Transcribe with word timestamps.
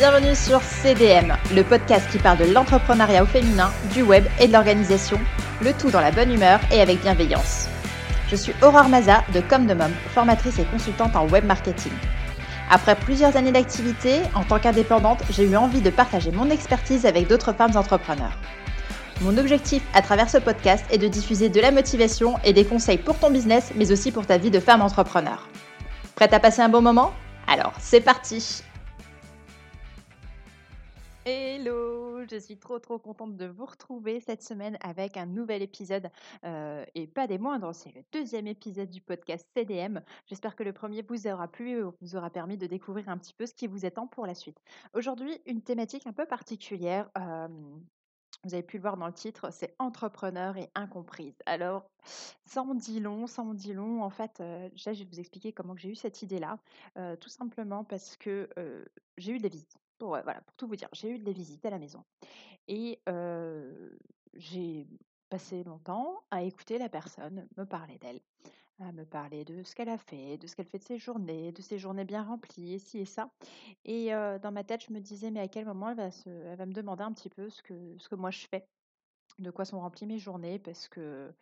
Bienvenue 0.00 0.34
sur 0.34 0.62
CDM, 0.62 1.36
le 1.54 1.62
podcast 1.62 2.10
qui 2.10 2.16
parle 2.16 2.38
de 2.38 2.50
l'entrepreneuriat 2.50 3.22
au 3.22 3.26
féminin, 3.26 3.70
du 3.92 4.00
web 4.00 4.24
et 4.40 4.48
de 4.48 4.52
l'organisation, 4.54 5.20
le 5.60 5.74
tout 5.74 5.90
dans 5.90 6.00
la 6.00 6.10
bonne 6.10 6.32
humeur 6.32 6.58
et 6.72 6.80
avec 6.80 7.02
bienveillance. 7.02 7.68
Je 8.30 8.36
suis 8.36 8.54
Aurore 8.62 8.88
Maza 8.88 9.22
de 9.34 9.40
Comme 9.40 9.66
de 9.66 9.74
Mom, 9.74 9.92
formatrice 10.14 10.58
et 10.58 10.64
consultante 10.64 11.16
en 11.16 11.28
web 11.28 11.44
marketing. 11.44 11.92
Après 12.70 12.94
plusieurs 12.96 13.36
années 13.36 13.52
d'activité, 13.52 14.22
en 14.34 14.42
tant 14.42 14.58
qu'indépendante, 14.58 15.22
j'ai 15.28 15.44
eu 15.44 15.54
envie 15.54 15.82
de 15.82 15.90
partager 15.90 16.30
mon 16.30 16.48
expertise 16.48 17.04
avec 17.04 17.28
d'autres 17.28 17.52
femmes 17.52 17.76
entrepreneurs. 17.76 18.38
Mon 19.20 19.36
objectif 19.36 19.82
à 19.92 20.00
travers 20.00 20.30
ce 20.30 20.38
podcast 20.38 20.86
est 20.90 20.96
de 20.96 21.08
diffuser 21.08 21.50
de 21.50 21.60
la 21.60 21.72
motivation 21.72 22.38
et 22.42 22.54
des 22.54 22.64
conseils 22.64 22.96
pour 22.96 23.18
ton 23.18 23.30
business, 23.30 23.72
mais 23.76 23.92
aussi 23.92 24.12
pour 24.12 24.24
ta 24.24 24.38
vie 24.38 24.50
de 24.50 24.60
femme 24.60 24.80
entrepreneur. 24.80 25.46
Prête 26.14 26.32
à 26.32 26.40
passer 26.40 26.62
un 26.62 26.70
bon 26.70 26.80
moment? 26.80 27.12
Alors, 27.46 27.74
c'est 27.78 28.00
parti 28.00 28.62
Hello, 31.26 32.24
je 32.24 32.36
suis 32.38 32.56
trop 32.56 32.78
trop 32.78 32.98
contente 32.98 33.36
de 33.36 33.44
vous 33.44 33.66
retrouver 33.66 34.20
cette 34.20 34.42
semaine 34.42 34.78
avec 34.80 35.18
un 35.18 35.26
nouvel 35.26 35.60
épisode 35.60 36.08
euh, 36.44 36.82
et 36.94 37.06
pas 37.06 37.26
des 37.26 37.36
moindres, 37.36 37.74
c'est 37.74 37.94
le 37.94 38.02
deuxième 38.10 38.46
épisode 38.46 38.88
du 38.88 39.02
podcast 39.02 39.46
CDM. 39.54 40.00
J'espère 40.28 40.56
que 40.56 40.62
le 40.62 40.72
premier 40.72 41.02
vous 41.02 41.26
aura 41.26 41.46
plu 41.46 41.78
et 41.78 41.82
vous 41.82 42.16
aura 42.16 42.30
permis 42.30 42.56
de 42.56 42.66
découvrir 42.66 43.10
un 43.10 43.18
petit 43.18 43.34
peu 43.34 43.44
ce 43.44 43.52
qui 43.52 43.66
vous 43.66 43.84
attend 43.84 44.06
pour 44.06 44.24
la 44.26 44.34
suite. 44.34 44.62
Aujourd'hui, 44.94 45.38
une 45.44 45.60
thématique 45.60 46.06
un 46.06 46.14
peu 46.14 46.24
particulière. 46.24 47.10
Euh, 47.18 47.48
vous 48.44 48.54
avez 48.54 48.62
pu 48.62 48.78
le 48.78 48.82
voir 48.82 48.96
dans 48.96 49.06
le 49.06 49.12
titre, 49.12 49.52
c'est 49.52 49.76
entrepreneur 49.78 50.56
et 50.56 50.70
incomprise. 50.74 51.36
Alors, 51.44 51.84
sans 52.46 52.74
dit 52.74 52.98
long, 52.98 53.26
sans 53.26 53.52
dit 53.52 53.74
long, 53.74 54.02
en 54.02 54.10
fait, 54.10 54.40
euh, 54.40 54.70
déjà, 54.70 54.94
je 54.94 55.04
vais 55.04 55.10
vous 55.12 55.20
expliquer 55.20 55.52
comment 55.52 55.76
j'ai 55.76 55.90
eu 55.90 55.96
cette 55.96 56.22
idée-là. 56.22 56.58
tout 57.20 57.28
simplement 57.28 57.84
parce 57.84 58.16
que 58.16 58.48
j'ai 59.18 59.32
eu 59.32 59.38
des 59.38 59.50
visites 59.50 59.76
pour, 60.00 60.18
tout 60.56 60.66
vous 60.66 60.76
dire, 60.76 60.88
j'ai 60.92 61.10
eu 61.10 61.18
des 61.18 61.32
visites 61.32 61.64
à 61.66 61.70
la 61.70 61.78
maison 61.78 62.02
et 62.66 62.98
j'ai 64.34 64.88
passé 65.28 65.62
longtemps 65.62 66.18
à 66.30 66.42
écouter 66.42 66.78
la 66.78 66.88
personne 66.88 67.46
me 67.56 67.64
parler 67.64 67.98
d'elle, 67.98 68.20
à 68.80 68.90
me 68.92 69.04
parler 69.04 69.44
de 69.44 69.62
ce 69.62 69.74
qu'elle 69.74 69.90
a 69.90 69.98
fait, 69.98 70.38
de 70.38 70.46
ce 70.46 70.56
qu'elle 70.56 70.66
fait 70.66 70.78
de 70.78 70.84
ses 70.84 70.98
journées, 70.98 71.52
de 71.52 71.62
ses 71.62 71.78
journées 71.78 72.04
bien 72.04 72.22
remplies, 72.22 72.74
et 72.74 72.78
ci 72.78 72.98
et 72.98 73.04
ça. 73.04 73.30
Et 73.84 74.10
dans 74.42 74.52
ma 74.52 74.64
tête, 74.64 74.84
je 74.88 74.92
me 74.92 75.00
disais, 75.00 75.30
mais 75.30 75.40
à 75.40 75.48
quel 75.48 75.66
moment 75.66 75.90
elle 75.90 75.96
va, 75.96 76.10
se, 76.10 76.28
me 76.28 76.72
demander 76.72 77.04
un 77.04 77.12
petit 77.12 77.30
peu 77.30 77.48
ce 77.50 77.62
que 77.62 78.14
moi 78.16 78.30
je 78.30 78.46
fais? 78.50 78.66
De 79.38 79.50
quoi 79.50 79.64
sont 79.64 79.80
remplies 79.80 80.06
mes 80.06 80.18
journées 80.18 80.58
parce 80.58 80.88
que 80.88 81.32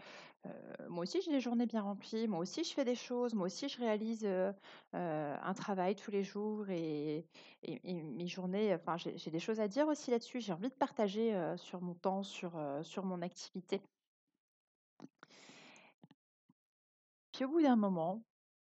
moi 0.88 1.02
aussi 1.02 1.20
j'ai 1.20 1.30
des 1.30 1.40
journées 1.40 1.66
bien 1.66 1.82
remplies, 1.82 2.28
moi 2.28 2.40
aussi 2.40 2.64
je 2.64 2.72
fais 2.72 2.84
des 2.84 2.94
choses, 2.94 3.34
moi 3.34 3.46
aussi 3.46 3.68
je 3.68 3.78
réalise 3.78 4.26
un 4.92 5.54
travail 5.54 5.96
tous 5.96 6.10
les 6.10 6.22
jours 6.22 6.68
et, 6.70 7.26
mes 7.84 8.26
journées, 8.26 8.74
enfin 8.74 8.96
j'ai 8.96 9.30
des 9.30 9.40
choses 9.40 9.60
à 9.60 9.68
dire 9.68 9.88
aussi 9.88 10.10
là-dessus, 10.10 10.40
j'ai 10.40 10.52
envie 10.52 10.68
de 10.68 10.74
partager 10.74 11.36
sur 11.56 11.80
mon 11.80 11.94
temps, 11.94 12.22
sur, 12.22 12.52
mon 13.04 13.22
activité. 13.22 13.82
Puis 17.32 17.44
au 17.44 17.48
bout 17.48 17.62
d'un 17.62 17.76
moment, 17.76 18.22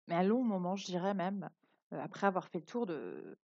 mais 0.08 0.16
un 0.16 0.24
long 0.24 0.44
moment 0.44 0.76
je 0.76 0.86
dirais 0.86 1.14
même, 1.14 1.50
après 1.92 2.28
avoir 2.28 2.48
fait 2.48 2.60
le 2.60 2.66
tour 2.66 2.86
de, 2.86 3.38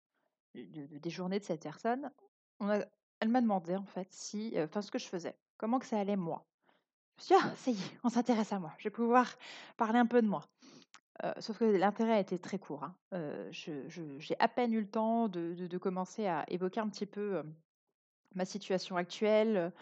des 0.54 1.10
journées 1.10 1.40
de 1.40 1.46
cette 1.46 1.64
personne, 1.64 2.12
elle 2.60 3.30
m'a 3.30 3.42
demandé 3.42 3.76
en 3.76 3.86
fait 3.86 4.08
si, 4.12 4.54
enfin 4.58 4.82
ce 4.82 4.92
que 4.92 5.00
je 5.00 5.08
faisais. 5.08 5.36
Comment 5.58 5.80
que 5.80 5.86
ça 5.86 6.00
allait 6.00 6.16
moi 6.16 6.46
Je 7.18 7.24
me 7.24 7.26
suis 7.26 7.36
dit, 7.36 7.42
ah, 7.44 7.56
ça 7.56 7.72
y 7.72 7.74
est, 7.74 8.00
on 8.04 8.10
s'intéresse 8.10 8.54
à 8.54 8.60
moi. 8.60 8.74
Je 8.78 8.86
vais 8.86 8.94
pouvoir 8.94 9.28
parler 9.76 10.00
un 10.00 10.06
peu 10.06 10.22
de 10.22 10.28
moi. 10.28 10.44
sauf 11.40 11.58
que 11.58 11.66
l'intérêt 11.66 12.14
a 12.14 12.20
été 12.20 12.38
très 12.38 12.60
court. 12.60 12.84
Hein. 12.84 12.96
j'ai 13.52 14.36
à 14.40 14.48
peine 14.48 14.74
eu 14.74 14.82
le 14.82 14.90
temps 14.90 15.28
de, 15.28 15.78
commencer 15.78 16.28
à 16.28 16.46
évoquer 16.48 16.80
un 16.80 16.90
petit 16.90 17.08
peu 17.08 17.42
ma 18.36 18.46
situation 18.46 18.98
actuelle. 18.98 19.74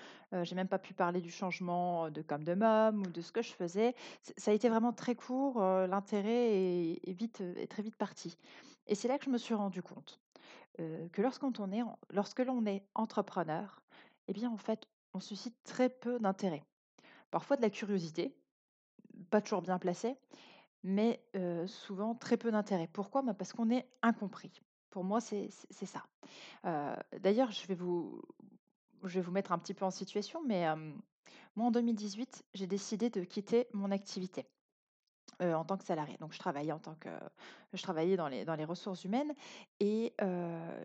j'ai 0.43 0.55
même 0.55 0.69
pas 0.69 0.79
pu 0.79 0.93
parler 0.93 1.19
du 1.19 1.31
changement 1.31 2.09
de 2.09 2.21
comme 2.21 2.45
de 2.45 2.53
mom 2.53 3.01
ou 3.01 3.09
de 3.09 3.21
ce 3.21 3.33
que 3.33 3.41
je 3.41 3.51
faisais. 3.51 3.95
ça 4.37 4.51
a 4.51 4.53
été 4.53 4.69
vraiment 4.69 4.93
très 4.93 5.15
court. 5.15 5.59
L'intérêt 5.59 6.53
est, 6.53 7.13
vite, 7.13 7.41
est 7.41 7.69
très 7.69 7.83
vite 7.83 7.97
parti. 7.97 8.37
Et 8.87 8.95
c'est 8.95 9.09
là 9.09 9.17
que 9.17 9.25
je 9.25 9.29
me 9.29 9.37
suis 9.37 9.55
rendu 9.55 9.81
compte 9.81 10.21
que 10.77 11.21
lorsqu'on 11.21 11.51
est, 11.71 11.83
lorsque 12.11 12.39
l'on 12.39 12.65
est 12.65 12.83
entrepreneur, 12.95 13.81
eh 14.27 14.33
bien 14.33 14.49
en 14.51 14.57
fait, 14.57 14.87
on 15.15 15.19
suscite 15.21 15.55
très 15.63 15.89
peu 15.89 16.19
d'intérêt. 16.19 16.63
Parfois 17.31 17.55
de 17.55 17.61
la 17.61 17.69
curiosité, 17.69 18.35
pas 19.29 19.41
toujours 19.41 19.61
bien 19.61 19.79
placée, 19.79 20.15
mais 20.83 21.23
souvent 21.67 22.15
très 22.15 22.37
peu 22.37 22.51
d'intérêt. 22.51 22.87
Pourquoi? 22.91 23.21
Bah, 23.21 23.33
Parce 23.33 23.53
qu'on 23.53 23.69
est 23.71 23.87
incompris. 24.01 24.61
Pour 24.89 25.03
moi, 25.03 25.19
c'est 25.21 25.49
ça. 25.69 26.05
D'ailleurs, 27.19 27.51
je, 27.51 27.65
vais 27.67 27.75
vous, 27.75 28.21
je 29.03 29.15
vais 29.15 29.21
vous 29.21 29.31
mettre 29.31 29.51
un 29.51 29.57
petit 29.57 29.73
peu 29.73 29.85
en 29.85 29.91
situation, 29.91 30.41
mais 30.45 30.65
moi, 31.55 31.67
en 31.67 31.71
2018, 31.71 32.45
j'ai 32.53 32.67
décidé 32.67 33.09
de 33.09 33.23
quitter 33.23 33.67
mon 33.73 33.91
activité 33.91 34.45
en 35.41 35.65
tant 35.65 35.77
que 35.77 35.83
salarié. 35.83 36.15
Donc 36.19 36.33
je 36.33 36.39
travaillais 36.39 36.71
en 36.71 36.79
tant 36.79 36.95
que 36.95 37.09
je 37.73 37.81
travaillais 37.81 38.15
dans 38.15 38.27
les 38.27 38.45
dans 38.45 38.55
les 38.55 38.65
ressources 38.65 39.03
humaines 39.03 39.33
et 39.79 40.13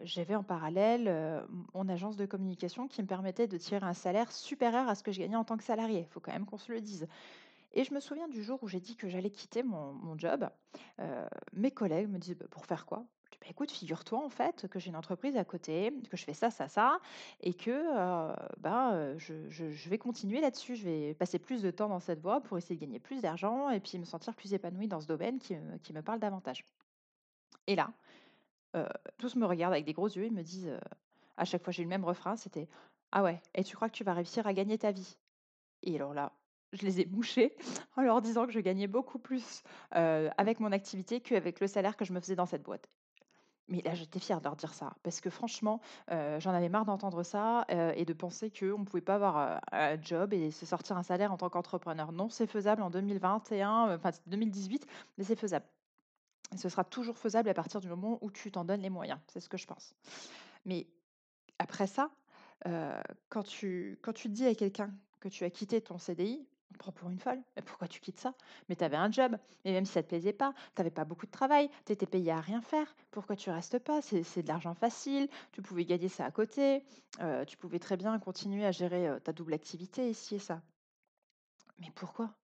j'avais 0.04 0.34
en 0.34 0.42
parallèle, 0.42 1.46
mon 1.74 1.88
agence 1.88 2.16
de 2.16 2.26
communication 2.26 2.88
qui 2.88 3.02
me 3.02 3.06
permettait 3.06 3.46
de 3.46 3.56
tirer 3.58 3.86
un 3.86 3.94
salaire 3.94 4.32
supérieur 4.32 4.88
à 4.88 4.94
ce 4.94 5.02
que 5.02 5.12
je 5.12 5.20
gagnais 5.20 5.36
en 5.36 5.44
tant 5.44 5.56
que 5.56 5.64
salarié. 5.64 6.00
Il 6.00 6.06
faut 6.06 6.20
quand 6.20 6.32
même 6.32 6.46
qu'on 6.46 6.58
se 6.58 6.72
le 6.72 6.80
dise 6.80 7.06
et 7.72 7.84
je 7.84 7.94
me 7.94 8.00
souviens 8.00 8.26
du 8.28 8.42
jour 8.42 8.58
où 8.62 8.68
j'ai 8.68 8.80
dit 8.80 8.96
que 8.96 9.08
j'allais 9.08 9.30
quitter 9.30 9.62
mon 9.62 9.92
mon 9.92 10.18
job, 10.18 10.48
mes 11.52 11.70
collègues 11.70 12.08
me 12.08 12.18
disent: 12.18 12.36
«Bah, 12.36 12.46
pour 12.50 12.66
faire 12.66 12.86
quoi?» 12.86 13.06
«Bah, 13.50 13.54
écoute, 13.54 13.72
figure-toi 13.72 14.24
en 14.24 14.28
fait 14.28 14.68
que 14.68 14.78
j'ai 14.78 14.90
une 14.90 14.96
entreprise 14.96 15.36
à 15.36 15.44
côté, 15.44 15.92
que 16.08 16.16
je 16.16 16.22
fais 16.24 16.34
ça, 16.34 16.50
ça, 16.52 16.68
ça, 16.68 17.00
et 17.40 17.52
que 17.52 17.70
euh, 17.72 18.32
bah, 18.58 18.92
euh, 18.94 19.18
je, 19.18 19.88
vais 19.88 19.98
continuer 19.98 20.40
là-dessus. 20.40 20.76
Je 20.76 20.84
vais 20.84 21.14
passer 21.14 21.40
plus 21.40 21.60
de 21.60 21.72
temps 21.72 21.88
dans 21.88 21.98
cette 21.98 22.20
voie 22.20 22.40
pour 22.42 22.58
essayer 22.58 22.76
de 22.76 22.80
gagner 22.80 23.00
plus 23.00 23.22
d'argent 23.22 23.68
et 23.70 23.80
puis 23.80 23.98
me 23.98 24.04
sentir 24.04 24.36
plus 24.36 24.54
épanouie 24.54 24.86
dans 24.86 25.00
ce 25.00 25.08
domaine 25.08 25.40
qui, 25.40 25.56
me- 25.56 26.00
parle 26.02 26.20
davantage. 26.20 26.64
Et 27.66 27.74
là, 27.74 27.92
euh, 28.76 28.86
tous 29.18 29.34
me 29.34 29.46
regardent 29.46 29.72
avec 29.74 29.84
des 29.84 29.94
gros 29.94 30.08
yeux 30.08 30.24
et 30.26 30.30
me 30.30 30.42
disent, 30.42 30.78
à 31.36 31.44
chaque 31.44 31.64
fois 31.64 31.72
j'ai 31.72 31.82
eu 31.82 31.86
le 31.86 31.90
même 31.90 32.04
refrain, 32.04 32.36
c'était 32.36 32.68
Ah 33.10 33.24
ouais, 33.24 33.42
et 33.56 33.64
tu 33.64 33.74
crois 33.74 33.88
que 33.88 33.96
tu 33.96 34.04
vas 34.04 34.14
réussir 34.14 34.46
à 34.46 34.54
gagner 34.54 34.78
ta 34.78 34.92
vie? 34.92 35.18
Et 35.82 35.96
alors 35.96 36.14
là, 36.14 36.34
je 36.72 36.84
les 36.86 37.00
ai 37.00 37.04
bouchés 37.06 37.56
en 37.96 38.02
leur 38.02 38.22
disant 38.22 38.46
que 38.46 38.52
je 38.52 38.60
gagnais 38.60 38.86
beaucoup 38.86 39.18
plus 39.18 39.64
avec 39.90 40.60
mon 40.60 40.72
activité 40.72 41.20
qu'avec 41.20 41.60
le 41.60 41.66
salaire 41.66 41.96
que 41.96 42.04
je 42.04 42.12
me 42.12 42.20
faisais 42.20 42.36
dans 42.36 42.46
cette 42.46 42.62
boîte. 42.62 42.88
Mais 43.70 43.82
là, 43.82 43.94
j'étais 43.94 44.18
fière 44.18 44.40
de 44.40 44.44
leur 44.44 44.56
dire 44.56 44.74
ça, 44.74 44.92
parce 45.04 45.20
que 45.20 45.30
franchement, 45.30 45.80
j'en 46.08 46.50
avais 46.50 46.68
marre 46.68 46.84
d'entendre 46.84 47.22
ça 47.22 47.64
et 47.68 48.04
de 48.04 48.12
penser 48.12 48.50
qu'on 48.50 48.80
ne 48.80 48.84
pouvait 48.84 49.00
pas 49.00 49.14
avoir 49.14 49.60
un 49.70 50.00
job 50.02 50.34
et 50.34 50.50
se 50.50 50.66
sortir 50.66 50.96
un 50.96 51.04
salaire 51.04 51.32
en 51.32 51.36
tant 51.36 51.48
qu'entrepreneur. 51.48 52.10
Non, 52.10 52.28
c'est 52.28 52.48
faisable 52.48 52.82
en 52.82 52.90
2021, 52.90 53.94
enfin 53.94 54.10
2018, 54.26 54.86
mais 55.16 55.24
c'est 55.24 55.36
faisable. 55.36 55.64
Et 56.52 56.56
ce 56.56 56.68
sera 56.68 56.82
toujours 56.82 57.16
faisable 57.16 57.48
à 57.48 57.54
partir 57.54 57.80
du 57.80 57.88
moment 57.88 58.18
où 58.22 58.30
tu 58.32 58.50
t'en 58.50 58.64
donnes 58.64 58.82
les 58.82 58.90
moyens. 58.90 59.20
C'est 59.28 59.38
ce 59.38 59.48
que 59.48 59.56
je 59.56 59.68
pense. 59.68 59.94
Mais 60.64 60.88
après 61.60 61.86
ça, 61.86 62.10
quand, 63.28 63.44
tu, 63.44 64.00
quand 64.02 64.12
tu 64.12 64.28
dis 64.28 64.46
à 64.46 64.54
quelqu'un 64.56 64.92
que 65.20 65.28
tu 65.28 65.44
as 65.44 65.50
quitté 65.50 65.80
ton 65.80 65.98
CDI, 65.98 66.44
on 66.72 66.78
prend 66.78 66.92
pour 66.92 67.10
une 67.10 67.18
folle. 67.18 67.40
Mais 67.56 67.62
pourquoi 67.62 67.88
tu 67.88 68.00
quittes 68.00 68.18
ça? 68.18 68.34
Mais 68.68 68.76
tu 68.76 68.84
avais 68.84 68.96
un 68.96 69.10
job. 69.10 69.36
Mais 69.64 69.72
même 69.72 69.84
si 69.84 69.92
ça 69.92 70.02
te 70.02 70.08
plaisait 70.08 70.32
pas, 70.32 70.52
tu 70.74 70.80
n'avais 70.80 70.90
pas 70.90 71.04
beaucoup 71.04 71.26
de 71.26 71.30
travail, 71.30 71.70
tu 71.86 71.92
étais 71.92 72.06
payé 72.06 72.32
à 72.32 72.40
rien 72.40 72.60
faire. 72.62 72.94
Pourquoi 73.10 73.36
tu 73.36 73.50
restes 73.50 73.78
pas? 73.78 74.00
C'est 74.02 74.42
de 74.42 74.48
l'argent 74.48 74.74
facile. 74.74 75.28
Tu 75.52 75.62
pouvais 75.62 75.84
gagner 75.84 76.08
ça 76.08 76.24
à 76.24 76.30
côté. 76.30 76.84
Euh, 77.20 77.44
tu 77.44 77.56
pouvais 77.56 77.78
très 77.78 77.96
bien 77.96 78.18
continuer 78.18 78.64
à 78.64 78.72
gérer 78.72 79.08
euh, 79.08 79.18
ta 79.18 79.32
double 79.32 79.54
activité 79.54 80.08
ici 80.10 80.36
et 80.36 80.38
ça. 80.38 80.62
Mais 81.78 81.90
pourquoi? 81.94 82.39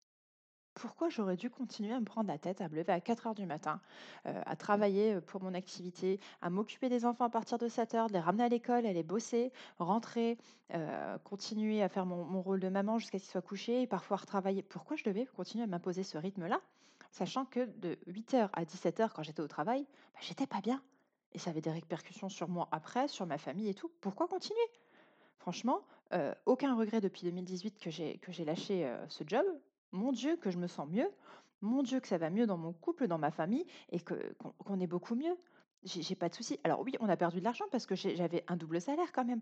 Pourquoi 0.77 1.09
j'aurais 1.09 1.37
dû 1.37 1.49
continuer 1.49 1.93
à 1.95 2.01
me 2.01 2.05
prendre 2.05 2.29
la 2.29 2.39
tête, 2.39 2.61
à 2.61 2.69
me 2.69 2.77
lever 2.77 2.93
à 2.93 3.01
4 3.01 3.29
heures 3.29 3.35
du 3.35 3.47
matin, 3.47 3.81
euh, 4.27 4.41
à 4.45 4.57
travailler 4.57 5.15
euh, 5.15 5.21
pour 5.23 5.43
mon 5.43 5.55
activité, 5.55 6.21
à 6.43 6.51
m'occuper 6.51 6.91
des 6.91 7.07
enfants 7.07 7.25
à 7.25 7.31
partir 7.31 7.57
de 7.57 7.67
7 7.67 7.95
heures, 7.95 8.09
de 8.09 8.13
les 8.13 8.21
ramener 8.21 8.45
à 8.45 8.49
l'école, 8.49 8.85
aller 8.85 9.03
bosser, 9.03 9.53
rentrer, 9.79 10.37
euh, 10.75 11.17
continuer 11.25 11.83
à 11.83 11.89
faire 11.89 12.05
mon, 12.05 12.43
rôle 12.43 12.61
de 12.61 12.69
maman 12.69 12.99
jusqu'à 12.99 13.19
ce 13.19 13.25
qu'ils 13.25 13.33
soient 13.33 13.43
couchés 13.43 13.83
et 13.83 13.87
parfois 13.87 14.19
retravailler. 14.19 14.63
Pourquoi 14.63 14.97
je 14.97 15.05
devais 15.05 15.25
continuer 15.25 15.65
à 15.65 15.67
m'imposer 15.67 16.03
ce 16.03 16.19
rythme-là, 16.19 16.61
sachant 17.11 17.47
que 17.47 17.65
de 17.79 17.99
8 18.07 18.35
heures 18.35 18.51
à 18.53 18.67
17 18.67 19.01
heures, 19.01 19.15
quand 19.15 19.23
j'étais 19.23 19.41
au 19.41 19.49
travail, 19.49 19.87
bah, 20.13 20.21
j'étais 20.21 20.47
pas 20.47 20.61
bien. 20.61 20.83
Et 21.33 21.39
ça 21.39 21.51
avait 21.51 21.63
des 21.63 21.71
répercussions 21.71 22.29
sur 22.29 22.49
moi 22.49 22.69
après, 22.71 23.09
sur 23.09 23.25
ma 23.25 23.39
famille 23.39 23.69
et 23.69 23.75
tout. 23.75 23.91
Pourquoi 24.03 24.29
continuer? 24.29 24.61
Franchement, 25.39 25.81
aucun 26.47 26.75
regret 26.77 27.01
depuis 27.01 27.23
2018 27.23 27.79
que 27.79 27.91
j'ai 27.91 28.45
lâché 28.45 28.91
ce 29.09 29.23
job 29.27 29.45
mon 29.97 30.13
Dieu, 30.13 30.37
que 30.37 30.51
je 30.51 30.59
me 30.59 30.67
sens 30.67 30.89
mieux, 30.89 31.11
mon 31.63 31.83
Dieu, 31.83 32.01
que 32.01 32.09
ça 32.09 32.19
va 32.19 32.31
mieux 32.31 32.47
dans 32.47 32.57
mon 32.57 32.73
couple, 32.73 33.07
dans 33.09 33.19
ma 33.19 33.31
famille, 33.31 33.67
et 33.91 33.99
qu'on 34.01 34.81
est 34.81 34.87
beaucoup 34.87 35.15
mieux. 35.15 35.37
J'ai 35.85 36.15
pas 36.15 36.29
de 36.29 36.35
souci. 36.35 36.59
Alors 36.65 36.81
oui, 36.81 36.93
on 37.01 37.09
a 37.09 37.17
perdu 37.17 37.39
de 37.39 37.45
l'argent 37.45 37.65
parce 37.71 37.87
que 37.87 37.95
j'avais 37.95 38.45
un 38.49 38.57
double 38.57 38.81
salaire 38.81 39.13
quand 39.13 39.25
même, 39.25 39.41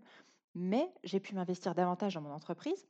mais 0.53 0.91
j'ai 1.03 1.19
pu 1.19 1.33
m'investir 1.35 1.73
davantage 1.73 2.15
dans 2.15 2.21
mon 2.21 2.31
entreprise. 2.31 2.87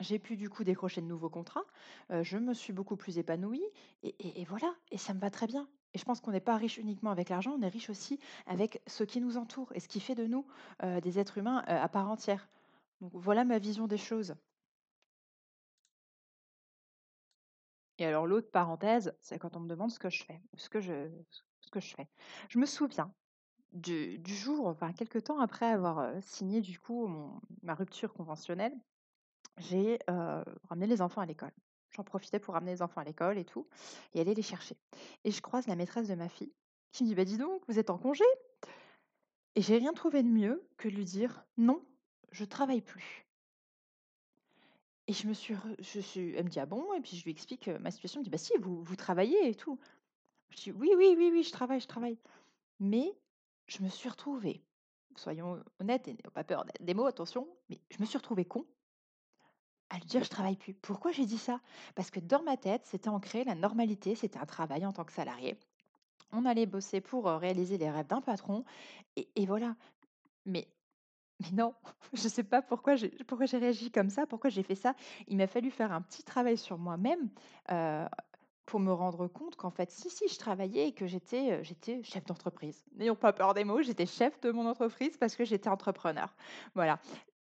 J'ai 0.00 0.18
pu 0.18 0.36
du 0.36 0.48
coup 0.48 0.64
décrocher 0.64 1.02
de 1.02 1.06
nouveaux 1.06 1.28
contrats, 1.28 1.64
heu, 2.10 2.22
je 2.22 2.38
me 2.38 2.54
suis 2.54 2.72
beaucoup 2.72 2.96
plus 2.96 3.18
épanouie 3.18 3.62
et 4.02 4.44
voilà 4.46 4.74
et 4.90 4.96
ça 4.96 5.12
me 5.12 5.20
va 5.20 5.28
très 5.28 5.46
bien 5.46 5.68
et 5.94 5.98
je 5.98 6.04
pense 6.04 6.20
qu'on 6.20 6.30
n'est 6.30 6.40
pas 6.40 6.56
riche 6.56 6.78
uniquement 6.78 7.10
avec 7.10 7.28
l'argent, 7.28 7.54
on 7.58 7.62
est 7.62 7.68
riche 7.68 7.90
aussi 7.90 8.18
avec 8.46 8.80
ce 8.86 9.04
qui 9.04 9.20
nous 9.20 9.36
entoure 9.36 9.72
et 9.74 9.80
ce 9.80 9.88
qui 9.88 10.00
fait 10.00 10.14
de 10.14 10.26
nous, 10.26 10.46
heu, 10.84 11.00
des 11.00 11.18
êtres 11.18 11.38
humains, 11.38 11.62
heu, 11.68 11.72
à 11.72 11.88
part 11.88 12.08
entière. 12.08 12.48
Donc 13.00 13.10
voilà 13.14 13.44
ma 13.44 13.58
vision 13.58 13.86
des 13.86 13.96
choses. 13.98 14.34
Et 18.00 18.06
alors 18.06 18.26
l'autre 18.26 18.50
parenthèse, 18.50 19.14
c'est 19.20 19.38
quand 19.38 19.56
on 19.56 19.60
me 19.60 19.68
demande 19.68 19.90
ce 19.90 19.98
que 19.98 20.08
je 20.08 20.24
fais, 20.24 20.40
ce 20.56 20.70
que 20.70 20.80
je 20.80 21.94
fais. 21.94 22.08
Je 22.48 22.58
me 22.58 22.64
souviens 22.66 23.12
du 23.72 24.18
jour, 24.34 24.66
enfin 24.66 24.92
quelque 24.92 25.18
temps 25.18 25.38
après 25.38 25.66
avoir, 25.66 26.00
heu, 26.00 26.20
signé 26.22 26.62
du 26.62 26.78
coup 26.80 27.06
ma 27.62 27.74
rupture 27.74 28.14
conventionnelle, 28.14 28.74
j'ai, 29.58 29.98
heu, 30.10 30.42
ramené 30.64 30.86
les 30.86 31.02
enfants 31.02 31.20
à 31.20 31.26
l'école. 31.26 31.52
J'en 31.90 32.04
profitais 32.04 32.40
pour 32.40 32.54
ramener 32.54 32.72
les 32.72 32.82
enfants 32.82 33.02
à 33.02 33.04
l'école 33.04 33.36
et 33.38 33.44
tout 33.44 33.68
et 34.14 34.20
aller 34.20 34.34
les 34.34 34.42
chercher 34.42 34.76
et 35.24 35.30
je 35.30 35.42
croise 35.42 35.66
la 35.66 35.76
maîtresse 35.76 36.08
de 36.08 36.14
ma 36.14 36.28
fille 36.28 36.54
qui 36.92 37.04
me 37.04 37.08
dit: 37.08 37.14
«Bah, 37.14 37.24
dis 37.24 37.36
donc, 37.38 37.62
vous 37.68 37.78
êtes 37.78 37.90
en 37.90 37.98
congé?» 37.98 38.24
et 39.56 39.62
j'ai 39.62 39.76
rien 39.76 39.92
trouvé 39.92 40.22
de 40.22 40.28
mieux 40.28 40.66
que 40.78 40.88
de 40.88 40.94
lui 40.94 41.04
dire: 41.04 41.44
«Non, 41.58 41.84
je 42.32 42.44
travaille 42.44 42.82
plus». 42.82 43.29
Et 45.10 45.12
je 45.12 45.26
me 45.26 45.34
suis 45.34 45.56
je 45.80 46.20
elle 46.36 46.44
me 46.44 46.48
dit: 46.48 46.60
«Ah 46.60 46.66
bon?» 46.66 46.94
et 46.94 47.00
puis 47.00 47.16
je 47.16 47.24
lui 47.24 47.32
explique, 47.32 47.66
ma 47.66 47.90
situation. 47.90 48.20
Elle 48.20 48.22
me 48.22 48.24
dit: 48.26 48.30
«Bah 48.30 48.38
si, 48.38 48.52
vous 48.60 48.94
travaillez 48.94 49.48
et 49.48 49.56
tout». 49.56 49.76
Je 50.50 50.56
dis: 50.56 50.70
«Oui, 50.70 50.92
oui, 50.96 51.16
oui, 51.18 51.30
oui, 51.32 51.42
je 51.42 51.50
travaille, 51.50 51.80
je 51.80 51.88
travaille». 51.88 52.16
Mais 52.78 53.18
je 53.66 53.82
me 53.82 53.88
suis 53.88 54.08
retrouvée, 54.08 54.62
soyons 55.16 55.60
honnêtes 55.80 56.06
et 56.06 56.14
pas 56.32 56.44
peur 56.44 56.64
des 56.78 56.94
mots, 56.94 57.06
attention, 57.06 57.48
mais 57.68 57.80
je 57.90 57.98
me 57.98 58.06
suis 58.06 58.18
retrouvée 58.18 58.44
con 58.44 58.64
à 59.88 59.98
lui 59.98 60.04
dire: 60.04 60.22
«Je 60.22 60.30
travaille 60.30 60.54
plus». 60.54 60.74
Pourquoi 60.74 61.10
j'ai 61.10 61.26
dit 61.26 61.38
ça? 61.38 61.60
Parce 61.96 62.12
que 62.12 62.20
dans 62.20 62.44
ma 62.44 62.56
tête, 62.56 62.82
c'était 62.86 63.08
ancré, 63.08 63.42
la 63.42 63.56
normalité, 63.56 64.14
c'était 64.14 64.38
un 64.38 64.46
travail 64.46 64.86
en 64.86 64.92
tant 64.92 65.04
que 65.04 65.12
salarié. 65.12 65.58
On 66.30 66.44
allait 66.44 66.66
bosser 66.66 67.00
pour, 67.00 67.24
réaliser 67.24 67.78
les 67.78 67.90
rêves 67.90 68.06
d'un 68.06 68.20
patron 68.20 68.64
et 69.16 69.28
et 69.34 69.44
voilà. 69.44 69.74
Mais 70.46 70.68
mais 71.52 71.56
non, 71.56 71.74
je 72.12 72.28
sais 72.28 72.44
pas 72.44 72.62
pourquoi 72.62 72.96
j'ai 72.96 73.10
réagi 73.58 73.90
comme 73.90 74.10
ça, 74.10 74.26
pourquoi 74.26 74.50
j'ai 74.50 74.62
fait 74.62 74.74
ça. 74.74 74.94
Il 75.28 75.36
m'a 75.38 75.46
fallu 75.46 75.70
faire 75.70 75.92
un 75.92 76.02
petit 76.02 76.22
travail 76.22 76.56
sur 76.58 76.78
moi-même, 76.78 77.30
heu, 77.70 78.04
pour 78.66 78.80
me 78.80 78.92
rendre 78.92 79.26
compte 79.28 79.56
qu'en 79.56 79.70
fait, 79.70 79.90
si, 79.90 80.10
si, 80.10 80.28
je 80.28 80.38
travaillais 80.38 80.88
et 80.88 80.92
que 80.94 81.06
j'étais, 81.06 81.60
heu, 81.60 81.62
j'étais 81.64 82.02
chef 82.04 82.24
d'entreprise. 82.26 82.84
N'ayons 82.94 83.16
pas 83.16 83.32
peur 83.32 83.54
des 83.54 83.64
mots, 83.64 83.82
j'étais 83.82 84.06
chef 84.06 84.40
de 84.40 84.52
mon 84.52 84.66
entreprise 84.66 85.16
parce 85.18 85.36
que 85.36 85.44
j'étais 85.44 85.68
entrepreneur. 85.70 86.34
Voilà. 86.74 87.00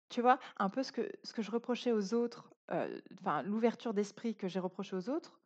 Tu 0.09 0.21
vois? 0.21 0.39
Un 0.57 0.69
peu 0.69 0.83
ce 0.83 0.91
que 0.91 1.09
ce 1.23 1.33
que 1.33 1.41
je 1.41 1.51
reprochais 1.51 1.91
aux 1.91 2.13
autres, 2.13 2.53
heu, 2.71 3.01
enfin 3.21 3.43
l'ouverture 3.43 3.93
d'esprit 3.93 4.35
que 4.35 4.47
j'ai 4.47 4.59
reproché 4.59 4.95
aux 4.95 5.09
autres, 5.09 5.39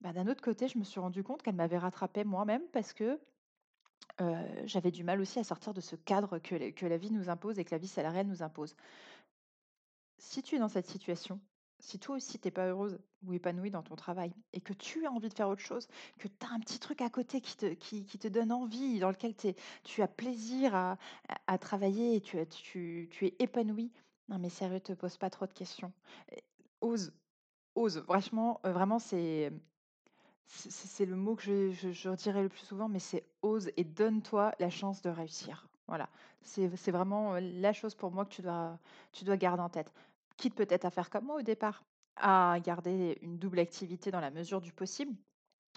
bah, 0.00 0.12
d'un 0.12 0.26
autre 0.28 0.42
côté, 0.42 0.68
je 0.68 0.78
me 0.78 0.84
suis 0.84 1.00
rendu 1.00 1.22
compte 1.24 1.42
qu'elle 1.42 1.54
m'avait 1.56 1.78
rattrapée 1.78 2.24
moi-même 2.24 2.62
parce 2.72 2.92
que, 2.92 3.20
j'avais 4.64 4.90
du 4.90 5.04
mal 5.04 5.20
aussi 5.20 5.38
à 5.38 5.44
sortir 5.44 5.74
de 5.74 5.80
ce 5.80 5.96
cadre 5.96 6.38
que 6.38 6.86
la 6.86 6.96
vie 6.96 7.10
nous 7.10 7.30
impose 7.30 7.58
et 7.58 7.64
que 7.64 7.74
la 7.74 7.78
vie 7.78 7.88
salariale 7.88 8.26
nous 8.26 8.42
impose. 8.42 8.76
Si 10.18 10.42
tu 10.42 10.56
es 10.56 10.58
dans 10.58 10.68
cette 10.68 10.86
situation, 10.86 11.40
si 11.84 11.98
toi 11.98 12.16
aussi 12.16 12.38
t'es 12.38 12.50
pas 12.50 12.66
heureuse 12.66 12.98
ou 13.26 13.32
épanouie 13.34 13.70
dans 13.70 13.82
ton 13.82 13.94
travail 13.94 14.32
et 14.52 14.60
que 14.60 14.72
tu 14.72 15.06
as 15.06 15.12
envie 15.12 15.28
de 15.28 15.34
faire 15.34 15.48
autre 15.48 15.60
chose, 15.60 15.86
que 16.18 16.28
tu 16.28 16.46
as 16.46 16.54
un 16.54 16.60
petit 16.60 16.78
truc 16.78 17.00
à 17.00 17.10
côté 17.10 17.40
qui 17.40 17.56
te, 17.56 18.28
donne 18.28 18.52
envie, 18.52 18.98
dans 18.98 19.10
lequel 19.10 19.34
tu 19.84 20.02
as 20.02 20.08
plaisir 20.08 20.74
à, 20.74 21.58
travailler 21.58 22.16
et 22.16 22.20
tu, 22.20 22.38
es 22.38 23.34
épanoui, 23.38 23.92
non 24.28 24.38
mais 24.38 24.48
sérieux, 24.48 24.80
te 24.80 24.92
pose 24.92 25.16
pas 25.18 25.30
trop 25.30 25.46
de 25.46 25.52
questions. 25.52 25.92
Ose, 26.80 27.12
ose. 27.74 28.02
Franchement, 28.02 28.60
euh, 28.64 28.72
vraiment, 28.72 28.98
c'est 28.98 29.52
c'est 30.46 31.06
le 31.06 31.16
mot 31.16 31.34
que 31.34 31.42
je, 31.42 31.70
je, 31.72 31.90
je 31.90 32.08
redirai 32.08 32.42
le 32.42 32.48
plus 32.48 32.60
souvent, 32.60 32.88
mais 32.88 32.98
c'est 32.98 33.24
ose 33.42 33.70
et 33.76 33.84
donne-toi 33.84 34.54
la 34.58 34.70
chance 34.70 35.02
de 35.02 35.10
réussir. 35.10 35.68
Voilà, 35.86 36.08
c'est 36.42 36.90
vraiment 36.90 37.34
euh, 37.34 37.40
la 37.40 37.72
chose 37.72 37.94
pour 37.94 38.10
moi 38.10 38.24
que 38.24 38.34
tu 39.12 39.24
dois 39.24 39.36
garder 39.36 39.62
en 39.62 39.68
tête. 39.68 39.92
Quitte 40.36 40.54
peut-être 40.54 40.84
à 40.84 40.90
faire 40.90 41.10
comme 41.10 41.26
moi 41.26 41.36
au 41.36 41.42
départ, 41.42 41.84
à 42.16 42.58
garder 42.62 43.18
une 43.22 43.38
double 43.38 43.58
activité 43.58 44.10
dans 44.10 44.20
la 44.20 44.30
mesure 44.30 44.60
du 44.60 44.72
possible, 44.72 45.14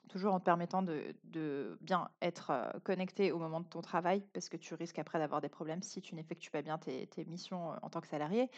Toujours 0.09 0.33
en 0.33 0.39
te 0.39 0.45
permettant 0.45 0.81
de 0.83 1.77
bien 1.81 2.09
être, 2.21 2.51
connecté 2.83 3.31
au 3.31 3.39
moment 3.39 3.59
de 3.59 3.68
ton 3.68 3.81
travail, 3.81 4.24
parce 4.33 4.50
que 4.50 4.57
tu 4.57 4.74
risques 4.74 5.00
après 5.00 5.19
d'avoir 5.19 5.42
des 5.42 5.50
problèmes 5.50 5.81
si 5.81 6.01
tu 6.01 6.15
n'effectues 6.15 6.51
pas 6.51 6.62
bien 6.62 6.77
tes 6.77 7.25
missions, 7.25 7.74
en 7.81 7.89
tant 7.89 8.01
que 8.01 8.07
salarié. 8.07 8.50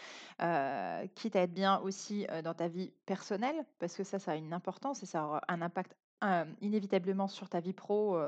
Quitte 1.16 1.36
à 1.36 1.42
être 1.42 1.54
bien 1.54 1.80
aussi, 1.80 2.28
dans 2.44 2.54
ta 2.54 2.68
vie 2.68 2.92
personnelle, 3.06 3.66
parce 3.80 3.96
que 3.96 4.04
ça, 4.04 4.19
ça 4.19 4.31
a 4.34 4.36
une 4.36 4.54
importance 4.54 5.04
et 5.04 5.06
ça 5.06 5.25
aura 5.25 5.42
un 5.48 5.62
impact, 5.62 5.96
inévitablement 6.62 7.28
sur 7.28 7.50
ta 7.50 7.60
vie 7.60 7.74
pro, 7.74 8.19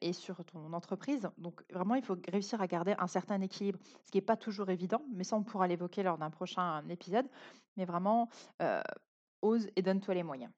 et 0.00 0.12
sur 0.12 0.44
ton 0.44 0.72
entreprise. 0.72 1.30
Donc 1.38 1.62
vraiment, 1.70 1.94
il 1.94 2.02
faut 2.02 2.16
réussir 2.30 2.60
à 2.60 2.66
garder 2.66 2.94
un 2.98 3.06
certain 3.06 3.40
équilibre, 3.40 3.78
ce 4.04 4.10
qui 4.10 4.18
est 4.18 4.22
pas 4.22 4.36
toujours 4.36 4.68
évident, 4.68 5.02
mais 5.14 5.24
ça, 5.24 5.36
on 5.36 5.42
pourra 5.42 5.66
l'évoquer 5.66 6.02
lors 6.02 6.18
d'un 6.18 6.30
prochain 6.30 6.86
épisode. 6.88 7.26
Mais 7.76 7.84
vraiment, 7.84 8.28
ose 9.40 9.68
et 9.76 9.82
donne-toi 9.82 10.14
les 10.14 10.22
moyens. 10.22 10.52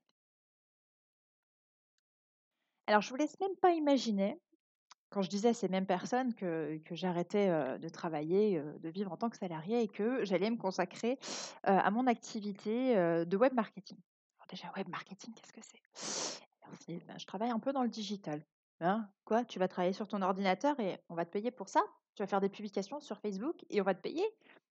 Alors, 2.86 3.00
je 3.00 3.10
vous 3.10 3.16
laisse 3.16 3.38
même 3.40 3.56
pas 3.56 3.72
imaginer, 3.72 4.38
quand 5.10 5.22
je 5.22 5.30
disais 5.30 5.50
à 5.50 5.54
ces 5.54 5.68
mêmes 5.68 5.86
personnes 5.86 6.34
que, 6.34 6.80
j'arrêtais 6.90 7.48
de 7.78 7.88
travailler, 7.88 8.60
de 8.80 8.88
vivre 8.88 9.12
en 9.12 9.16
tant 9.16 9.30
que 9.30 9.36
salarié 9.36 9.82
et 9.82 9.88
que 9.88 10.24
j'allais 10.24 10.50
me 10.50 10.56
consacrer 10.56 11.18
à 11.62 11.90
mon 11.90 12.06
activité 12.06 12.94
de 13.24 13.36
web 13.36 13.54
marketing. 13.54 13.96
Déjà, 14.50 14.70
web 14.76 14.88
marketing, 14.88 15.32
qu'est-ce 15.34 15.52
que 15.52 15.60
c'est? 15.62 15.80
Ben, 17.06 17.18
Je 17.18 17.26
travaille 17.26 17.50
un 17.50 17.58
peu 17.58 17.72
dans 17.72 17.82
le 17.82 17.88
digital. 17.88 18.42
Hein 18.80 19.08
Quoi 19.24 19.44
Tu 19.44 19.58
vas 19.58 19.68
travailler 19.68 19.92
sur 19.92 20.08
ton 20.08 20.20
ordinateur 20.22 20.78
et 20.80 20.98
on 21.08 21.14
va 21.14 21.24
te 21.24 21.30
payer 21.30 21.50
pour 21.50 21.68
ça? 21.68 21.80
Tu 22.14 22.22
vas 22.22 22.26
faire 22.26 22.40
des 22.40 22.48
publications 22.48 23.00
sur 23.00 23.18
Facebook 23.18 23.64
et 23.70 23.80
on 23.80 23.84
va 23.84 23.94
te 23.94 24.00
payer? 24.00 24.24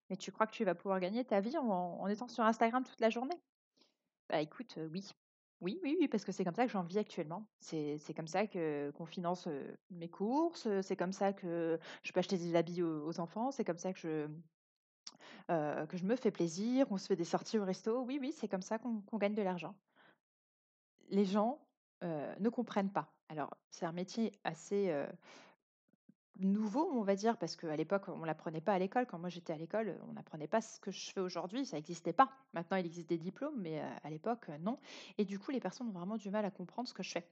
Mais 0.09 0.17
tu 0.17 0.31
crois 0.31 0.45
que 0.47 0.53
tu 0.53 0.65
vas 0.65 0.75
pouvoir 0.75 0.99
gagner 0.99 1.25
ta 1.25 1.39
vie 1.39 1.57
en, 1.57 1.65
en 1.65 2.07
étant 2.07 2.27
sur 2.27 2.43
Instagram 2.43 2.83
toute 2.83 2.99
la 2.99 3.09
journée? 3.09 3.41
Bah, 4.29 4.41
écoute, 4.41 4.77
oui. 4.91 5.09
Oui, 5.63 5.79
oui, 5.81 5.95
oui, 5.97 6.07
parce 6.09 6.25
que 6.25 6.33
c'est 6.33 6.43
comme 6.43 6.55
ça 6.55 6.65
que 6.65 6.71
j'en 6.71 6.83
vis 6.83 6.97
actuellement. 6.97 7.47
C'est 7.61 7.97
c'est 7.97 8.13
comme 8.13 8.27
ça 8.27 8.47
que 8.47 8.91
qu'on 8.97 9.05
finance, 9.05 9.47
mes 9.91 10.09
courses, 10.09 10.67
c'est 10.81 10.97
comme 10.97 11.13
ça 11.13 11.31
que 11.31 11.79
je 12.03 12.11
peux 12.11 12.19
acheter 12.19 12.37
des 12.37 12.55
habits 12.57 12.83
aux 12.83 13.19
enfants, 13.21 13.49
c'est 13.49 13.63
comme 13.63 13.77
ça 13.77 13.93
que 13.93 13.99
je, 13.99 14.27
que 15.47 15.97
je 15.97 16.03
me 16.03 16.15
fais 16.17 16.31
plaisir, 16.31 16.85
on 16.91 16.97
se 16.97 17.07
fait 17.07 17.15
des 17.15 17.23
sorties 17.23 17.57
au 17.59 17.63
resto. 17.65 18.01
Oui, 18.03 18.17
oui, 18.19 18.33
c'est 18.33 18.49
comme 18.49 18.61
ça 18.61 18.77
qu'on 18.77 19.01
qu'on 19.01 19.17
gagne 19.17 19.35
de 19.35 19.41
l'argent. 19.41 19.73
Les 21.09 21.23
gens, 21.25 21.59
ne 22.01 22.49
comprennent 22.49 22.91
pas. 22.91 23.13
Alors, 23.29 23.55
c'est 23.69 23.85
un 23.85 23.93
métier 23.93 24.33
assez, 24.43 24.93
nouveau, 26.39 26.89
on 26.93 27.03
va 27.03 27.15
dire, 27.15 27.37
parce 27.37 27.55
qu'à 27.55 27.75
l'époque, 27.75 28.07
on 28.09 28.23
l'apprenait 28.25 28.61
pas 28.61 28.73
à 28.73 28.79
l'école. 28.79 29.05
Quand 29.05 29.19
moi 29.19 29.29
j'étais 29.29 29.53
à 29.53 29.57
l'école, 29.57 29.99
on 30.09 30.13
n'apprenait 30.13 30.47
pas 30.47 30.61
ce 30.61 30.79
que 30.79 30.91
je 30.91 31.11
fais 31.11 31.19
aujourd'hui, 31.21 31.65
ça 31.65 31.77
n'existait 31.77 32.13
pas. 32.13 32.31
Maintenant, 32.53 32.77
il 32.77 32.85
existe 32.85 33.09
des 33.09 33.17
diplômes, 33.17 33.59
mais, 33.61 33.79
heu, 33.81 33.85
à 34.03 34.09
l'époque, 34.09 34.49
heu, 34.49 34.57
non 34.59 34.79
et 35.17 35.25
du 35.25 35.39
coup, 35.39 35.51
les 35.51 35.59
personnes 35.59 35.87
ont 35.87 35.91
vraiment 35.91 36.17
du 36.17 36.29
mal 36.29 36.45
à 36.45 36.51
comprendre 36.51 36.87
ce 36.87 36.93
que 36.93 37.03
je 37.03 37.11
fais. 37.11 37.29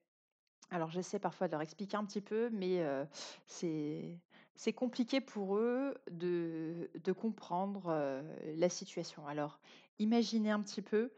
Alors 0.69 0.89
j'essaie 0.89 1.19
parfois 1.19 1.47
de 1.47 1.51
leur 1.53 1.61
expliquer 1.61 1.97
un 1.97 2.05
petit 2.05 2.21
peu, 2.21 2.49
mais 2.51 2.79
heu, 2.81 3.07
c'est 3.45 4.73
compliqué 4.75 5.19
pour 5.21 5.57
eux 5.57 5.95
de 6.09 6.89
de 6.95 7.11
comprendre, 7.11 8.23
la 8.43 8.69
situation. 8.69 9.27
Alors 9.27 9.59
imaginez 9.99 10.51
un 10.51 10.61
petit 10.61 10.81
peu, 10.81 11.11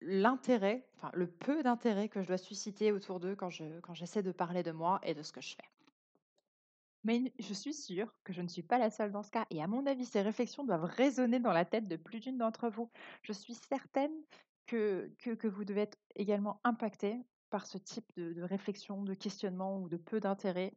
l'intérêt, 0.00 0.88
enfin 0.96 1.10
le 1.14 1.26
peu 1.26 1.62
d'intérêt 1.62 2.08
que 2.08 2.22
je 2.22 2.28
dois 2.28 2.38
susciter 2.38 2.92
autour 2.92 3.20
d'eux 3.20 3.36
quand 3.36 3.50
je 3.50 3.80
quand 3.80 3.94
j'essaie 3.94 4.22
de 4.22 4.32
parler 4.32 4.62
de 4.62 4.72
moi 4.72 5.00
et 5.02 5.14
de 5.14 5.22
ce 5.22 5.32
que 5.32 5.40
je 5.40 5.54
fais. 5.56 5.71
Mais 7.04 7.32
je 7.38 7.52
suis 7.54 7.74
sûre 7.74 8.12
que 8.24 8.32
je 8.32 8.42
ne 8.42 8.48
suis 8.48 8.62
pas 8.62 8.78
la 8.78 8.90
seule 8.90 9.10
dans 9.10 9.22
ce 9.24 9.30
cas 9.30 9.46
et 9.50 9.62
à 9.62 9.66
mon 9.66 9.86
avis, 9.86 10.04
ces 10.04 10.22
réflexions 10.22 10.64
doivent 10.64 10.84
résonner 10.84 11.40
dans 11.40 11.52
la 11.52 11.64
tête 11.64 11.88
de 11.88 11.96
plus 11.96 12.20
d'une 12.20 12.38
d'entre 12.38 12.68
vous. 12.70 12.90
Je 13.22 13.32
suis 13.32 13.54
certaine 13.54 14.12
que 14.66 15.12
que 15.18 15.48
vous 15.48 15.64
devez 15.64 15.82
être 15.82 15.98
également 16.14 16.60
impacté 16.64 17.20
par 17.50 17.66
ce 17.66 17.76
type 17.78 18.06
de 18.16 18.42
réflexion, 18.42 19.02
de 19.02 19.14
questionnement 19.14 19.78
ou 19.80 19.88
de 19.88 19.96
peu 19.96 20.20
d'intérêt, 20.20 20.72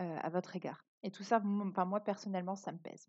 heu, 0.00 0.04
à 0.22 0.28
votre 0.30 0.54
égard 0.56 0.82
et 1.02 1.10
tout 1.10 1.22
ça, 1.22 1.40
enfin 1.44 1.86
moi 1.86 2.00
personnellement, 2.00 2.56
ça 2.56 2.72
me 2.72 2.78
pèse. 2.78 3.08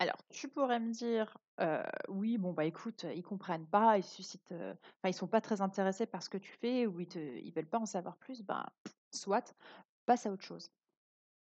Alors, 0.00 0.16
tu 0.28 0.48
pourrais 0.48 0.80
me 0.80 0.90
dire, 0.92 1.38
heu: 1.60 1.82
«Oui, 2.08 2.36
bon, 2.38 2.52
bah, 2.52 2.64
écoute, 2.64 3.04
ils 3.14 3.22
comprennent 3.22 3.68
pas, 3.68 3.96
ils 3.98 4.04
suscitent, 4.04 4.52
enfin, 4.52 5.08
ils 5.08 5.14
sont 5.14 5.28
pas 5.28 5.40
très 5.40 5.60
intéressés 5.60 6.06
par 6.06 6.22
ce 6.22 6.28
que 6.30 6.38
tu 6.38 6.52
fais 6.60 6.86
ou 6.86 7.00
ils 7.00 7.06
te 7.08 7.18
ils 7.18 7.52
veulent 7.52 7.68
pas 7.68 7.78
en 7.78 7.86
savoir 7.86 8.18
plus». 8.18 8.42
Ben, 8.42 8.66
soit, 9.14 9.54
passe 10.06 10.26
à 10.26 10.32
autre 10.32 10.44
chose. 10.44 10.70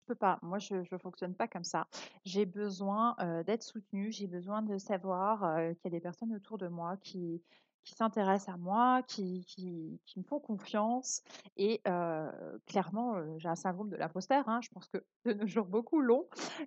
Peux 0.07 0.15
pas. 0.15 0.39
Moi, 0.41 0.57
je 0.59 0.83
je 0.83 0.97
fonctionne 0.97 1.35
pas 1.35 1.47
comme 1.49 1.65
ça. 1.65 1.87
J'ai 2.23 2.45
besoin, 2.45 3.15
heu, 3.21 3.43
d'être 3.43 3.63
soutenue, 3.63 4.09
j'ai 4.11 4.27
besoin 4.27 4.61
de 4.61 4.77
savoir, 4.77 5.43
heu, 5.43 5.73
qu'il 5.73 5.91
y 5.91 5.95
a 5.95 5.97
des 5.97 6.01
personnes 6.01 6.33
autour 6.33 6.57
de 6.57 6.67
moi 6.69 6.95
qui 6.97 7.43
qui 7.83 7.93
s'intéressent 7.95 8.53
à 8.55 8.57
moi, 8.57 9.03
qui 9.03 9.43
qui 9.45 10.19
me 10.19 10.23
font 10.23 10.39
confiance 10.39 11.23
et 11.57 11.81
heu, 11.87 12.61
clairement, 12.67 13.37
j'ai 13.37 13.49
un 13.49 13.55
syndrome 13.55 13.89
de 13.89 13.97
l'imposteur, 13.97 14.47
hein. 14.47 14.61
Je 14.63 14.69
pense 14.69 14.87
que 14.87 14.97
de 15.25 15.33
nos 15.33 15.45
jours, 15.47 15.67
beaucoup 15.67 16.01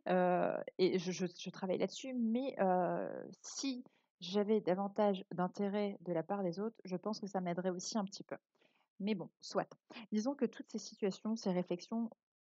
heu 0.08 0.52
et 0.78 0.98
je 0.98 1.12
je 1.12 1.50
travaille 1.50 1.78
là-dessus, 1.78 2.14
mais 2.14 2.56
si 3.42 3.84
j'avais 4.20 4.60
davantage 4.60 5.24
d'intérêt 5.32 5.96
de 6.02 6.12
la 6.12 6.22
part 6.22 6.42
des 6.42 6.60
autres, 6.60 6.76
je 6.84 6.96
pense 6.96 7.20
que 7.20 7.26
ça 7.26 7.40
m'aiderait 7.40 7.70
aussi 7.70 7.96
un 7.98 8.04
petit 8.04 8.24
peu. 8.24 8.36
Mais 9.00 9.14
bon, 9.14 9.30
soit. 9.40 9.78
Disons 10.12 10.34
que 10.34 10.44
toutes 10.46 10.70
ces 10.70 10.78
situations, 10.78 11.36
ces 11.36 11.52
réflexions 11.52 12.10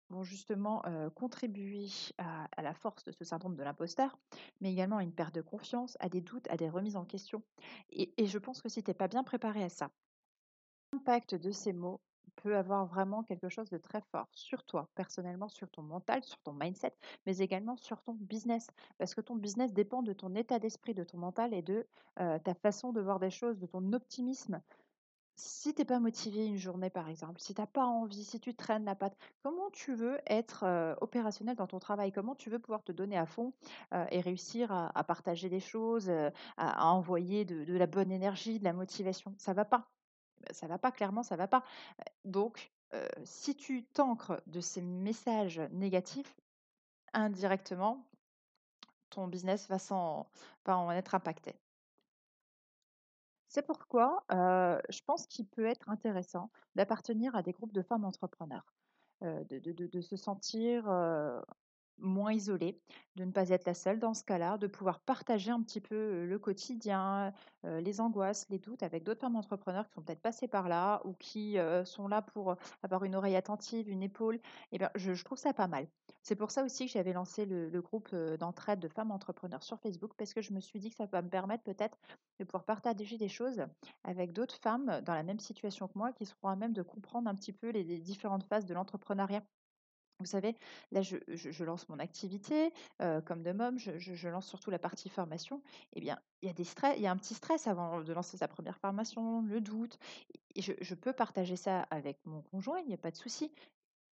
vont 0.09 0.23
justement 0.23 0.83
contribuer 1.15 1.87
à, 2.17 2.61
la 2.61 2.73
force 2.73 3.03
de 3.03 3.11
ce 3.11 3.23
syndrome 3.23 3.55
de 3.55 3.63
l'imposteur, 3.63 4.17
mais 4.61 4.71
également 4.71 4.97
à 4.97 5.03
une 5.03 5.13
perte 5.13 5.35
de 5.35 5.41
confiance, 5.41 5.97
à 5.99 6.09
des 6.09 6.21
doutes, 6.21 6.47
à 6.49 6.57
des 6.57 6.69
remises 6.69 6.95
en 6.95 7.05
question. 7.05 7.43
Et, 7.91 8.13
je 8.25 8.37
pense 8.37 8.61
que 8.61 8.69
si 8.69 8.83
tu 8.83 8.89
n'es 8.89 8.95
pas 8.95 9.07
bien 9.07 9.23
préparé 9.23 9.63
à 9.63 9.69
ça, 9.69 9.89
l'impact 10.93 11.35
de 11.35 11.51
ces 11.51 11.73
mots 11.73 12.01
peut 12.35 12.55
avoir 12.55 12.85
vraiment 12.85 13.23
quelque 13.23 13.49
chose 13.49 13.69
de 13.69 13.77
très 13.77 14.01
fort 14.11 14.27
sur 14.31 14.63
toi, 14.63 14.89
personnellement, 14.95 15.49
sur 15.49 15.69
ton 15.69 15.81
mental, 15.81 16.23
sur 16.23 16.37
ton 16.39 16.53
mindset, 16.53 16.95
mais 17.25 17.37
également 17.39 17.75
sur 17.75 18.01
ton 18.01 18.13
business. 18.13 18.67
Parce 18.97 19.13
que 19.13 19.21
ton 19.21 19.35
business 19.35 19.73
dépend 19.73 20.03
de 20.03 20.13
ton 20.13 20.33
état 20.35 20.57
d'esprit, 20.57 20.93
de 20.93 21.03
ton 21.03 21.17
mental 21.17 21.53
et 21.53 21.61
de 21.61 21.85
ta 22.15 22.53
façon 22.61 22.93
de 22.93 23.01
voir 23.01 23.19
des 23.19 23.29
choses, 23.29 23.59
de 23.59 23.65
ton 23.65 23.93
optimisme 23.93 24.61
si 25.39 25.73
tu 25.73 25.81
es 25.81 25.85
pas 25.85 25.99
motivé 25.99 26.45
une 26.45 26.57
journée, 26.57 26.89
par 26.89 27.07
exemple, 27.09 27.39
si 27.39 27.53
tu 27.55 27.61
as 27.61 27.67
pas 27.67 27.85
envie, 27.85 28.23
si 28.23 28.39
tu 28.39 28.53
traînes 28.53 28.85
la 28.85 28.95
patte, 28.95 29.17
comment 29.41 29.69
tu 29.71 29.93
veux 29.93 30.19
être, 30.27 30.65
opérationnel 31.01 31.55
dans 31.55 31.67
ton 31.67 31.79
travail? 31.79 32.11
Comment 32.11 32.35
tu 32.35 32.49
veux 32.49 32.59
pouvoir 32.59 32.83
te 32.83 32.91
donner 32.91 33.17
à 33.17 33.25
fond, 33.25 33.53
et 34.11 34.21
réussir 34.21 34.71
à 34.71 35.03
partager 35.03 35.49
des 35.49 35.59
choses, 35.59 36.11
à 36.57 36.87
envoyer 36.87 37.45
de 37.45 37.77
la 37.77 37.87
bonne 37.87 38.11
énergie, 38.11 38.59
de 38.59 38.63
la 38.65 38.73
motivation? 38.73 39.33
Ça 39.37 39.53
va 39.53 39.65
pas. 39.65 39.89
Bah, 40.41 40.53
ça 40.53 40.67
va 40.67 40.77
pas, 40.77 40.91
clairement, 40.91 41.23
ça 41.23 41.35
va 41.35 41.47
pas. 41.47 41.63
donc, 42.25 42.71
si 43.23 43.55
tu 43.55 43.85
t'ancres 43.85 44.41
de 44.47 44.59
ces 44.59 44.81
messages 44.81 45.61
négatifs, 45.71 46.35
indirectement, 47.13 48.05
ton 49.09 49.27
business 49.27 49.67
va 49.69 49.77
va 50.65 50.77
en 50.77 50.91
être 50.91 51.15
impacté. 51.15 51.55
C'est 53.49 53.65
pourquoi, 53.65 54.23
je 54.29 55.01
pense 55.05 55.25
qu'il 55.27 55.47
peut 55.47 55.65
être 55.65 55.89
intéressant 55.89 56.51
d'appartenir 56.75 57.35
à 57.35 57.41
des 57.41 57.51
groupes 57.51 57.73
de 57.73 57.81
femmes 57.81 58.05
entrepreneurs, 58.05 58.73
de 59.21 60.01
se 60.01 60.15
sentir, 60.15 60.85
moins 62.01 62.33
isolée, 62.33 62.79
de 63.15 63.25
ne 63.25 63.31
pas 63.31 63.49
être 63.49 63.65
la 63.65 63.73
seule 63.73 63.99
dans 63.99 64.13
ce 64.13 64.23
cas-là, 64.23 64.57
de 64.57 64.67
pouvoir 64.67 64.99
partager 65.01 65.51
un 65.51 65.61
petit 65.61 65.81
peu, 65.81 66.25
le 66.25 66.39
quotidien, 66.39 67.33
les 67.63 68.01
angoisses, 68.01 68.47
les 68.49 68.59
doutes 68.59 68.83
avec 68.83 69.03
d'autres 69.03 69.21
femmes 69.21 69.35
entrepreneurs 69.35 69.87
qui 69.87 69.93
sont 69.93 70.01
peut-être 70.01 70.21
passées 70.21 70.47
par 70.47 70.69
là 70.69 71.01
ou 71.05 71.13
qui, 71.13 71.57
sont 71.85 72.07
là 72.07 72.21
pour, 72.21 72.55
avoir 72.83 73.03
une 73.03 73.15
oreille 73.15 73.35
attentive, 73.35 73.89
une 73.89 74.03
épaule 74.03 74.39
et 74.71 74.77
ben, 74.77 74.89
je 74.95 75.13
je 75.13 75.25
trouve 75.25 75.37
ça 75.37 75.53
pas 75.53 75.67
mal. 75.67 75.87
C'est 76.23 76.35
pour 76.35 76.51
ça 76.51 76.63
aussi 76.63 76.85
que 76.85 76.91
j'avais 76.91 77.13
lancé 77.13 77.45
le 77.45 77.81
groupe, 77.81 78.15
d'entraide 78.39 78.79
de 78.79 78.87
femmes 78.87 79.11
entrepreneurs 79.11 79.63
sur 79.63 79.79
Facebook 79.79 80.13
parce 80.17 80.33
que 80.33 80.41
je 80.41 80.53
me 80.53 80.59
suis 80.59 80.79
dit 80.79 80.89
que 80.89 80.95
ça 80.95 81.05
va 81.05 81.21
me 81.21 81.29
permettre 81.29 81.63
peut-être 81.63 81.97
de 82.39 82.45
pouvoir 82.45 82.63
partager 82.63 83.17
des 83.17 83.27
choses 83.27 83.63
avec 84.03 84.33
d'autres 84.33 84.57
femmes 84.61 85.01
dans 85.05 85.13
la 85.13 85.23
même 85.23 85.39
situation 85.39 85.87
que 85.87 85.97
moi 85.97 86.13
qui 86.13 86.25
seront 86.25 86.49
à 86.49 86.55
même 86.55 86.73
de 86.73 86.81
comprendre 86.81 87.29
un 87.29 87.35
petit 87.35 87.53
peu 87.53 87.69
les 87.69 87.99
différentes 87.99 88.43
phases 88.45 88.65
de 88.65 88.73
l'entrepreneuriat. 88.73 89.43
Vous 90.19 90.25
savez, 90.25 90.57
là, 90.91 91.01
je, 91.01 91.63
lance 91.63 91.87
mon 91.87 91.97
activité 91.97 92.73
euh, 93.01 93.21
comme 93.21 93.41
de 93.41 93.53
môme, 93.53 93.77
je, 93.77 94.27
lance 94.27 94.47
surtout 94.47 94.69
la 94.69 94.79
partie 94.79 95.07
formation. 95.07 95.61
Eh 95.93 96.01
bien, 96.01 96.19
il 96.41 96.47
y 96.47 96.49
a 96.49 96.53
des 96.53 96.65
stress, 96.65 96.95
il 96.97 97.03
y 97.03 97.07
a 97.07 97.11
un 97.11 97.17
petit 97.17 97.35
stress 97.35 97.67
avant 97.67 98.01
de 98.01 98.13
lancer 98.13 98.35
sa 98.35 98.49
première 98.49 98.77
formation, 98.77 99.41
le 99.43 99.61
doute. 99.61 99.97
Je, 100.57 100.93
peux 100.95 101.13
partager 101.13 101.55
ça 101.55 101.83
avec 101.89 102.19
mon 102.25 102.41
conjoint, 102.41 102.79
il 102.79 102.87
n'y 102.87 102.93
a 102.93 102.97
pas 102.97 103.11
de 103.11 103.15
souci. 103.15 103.49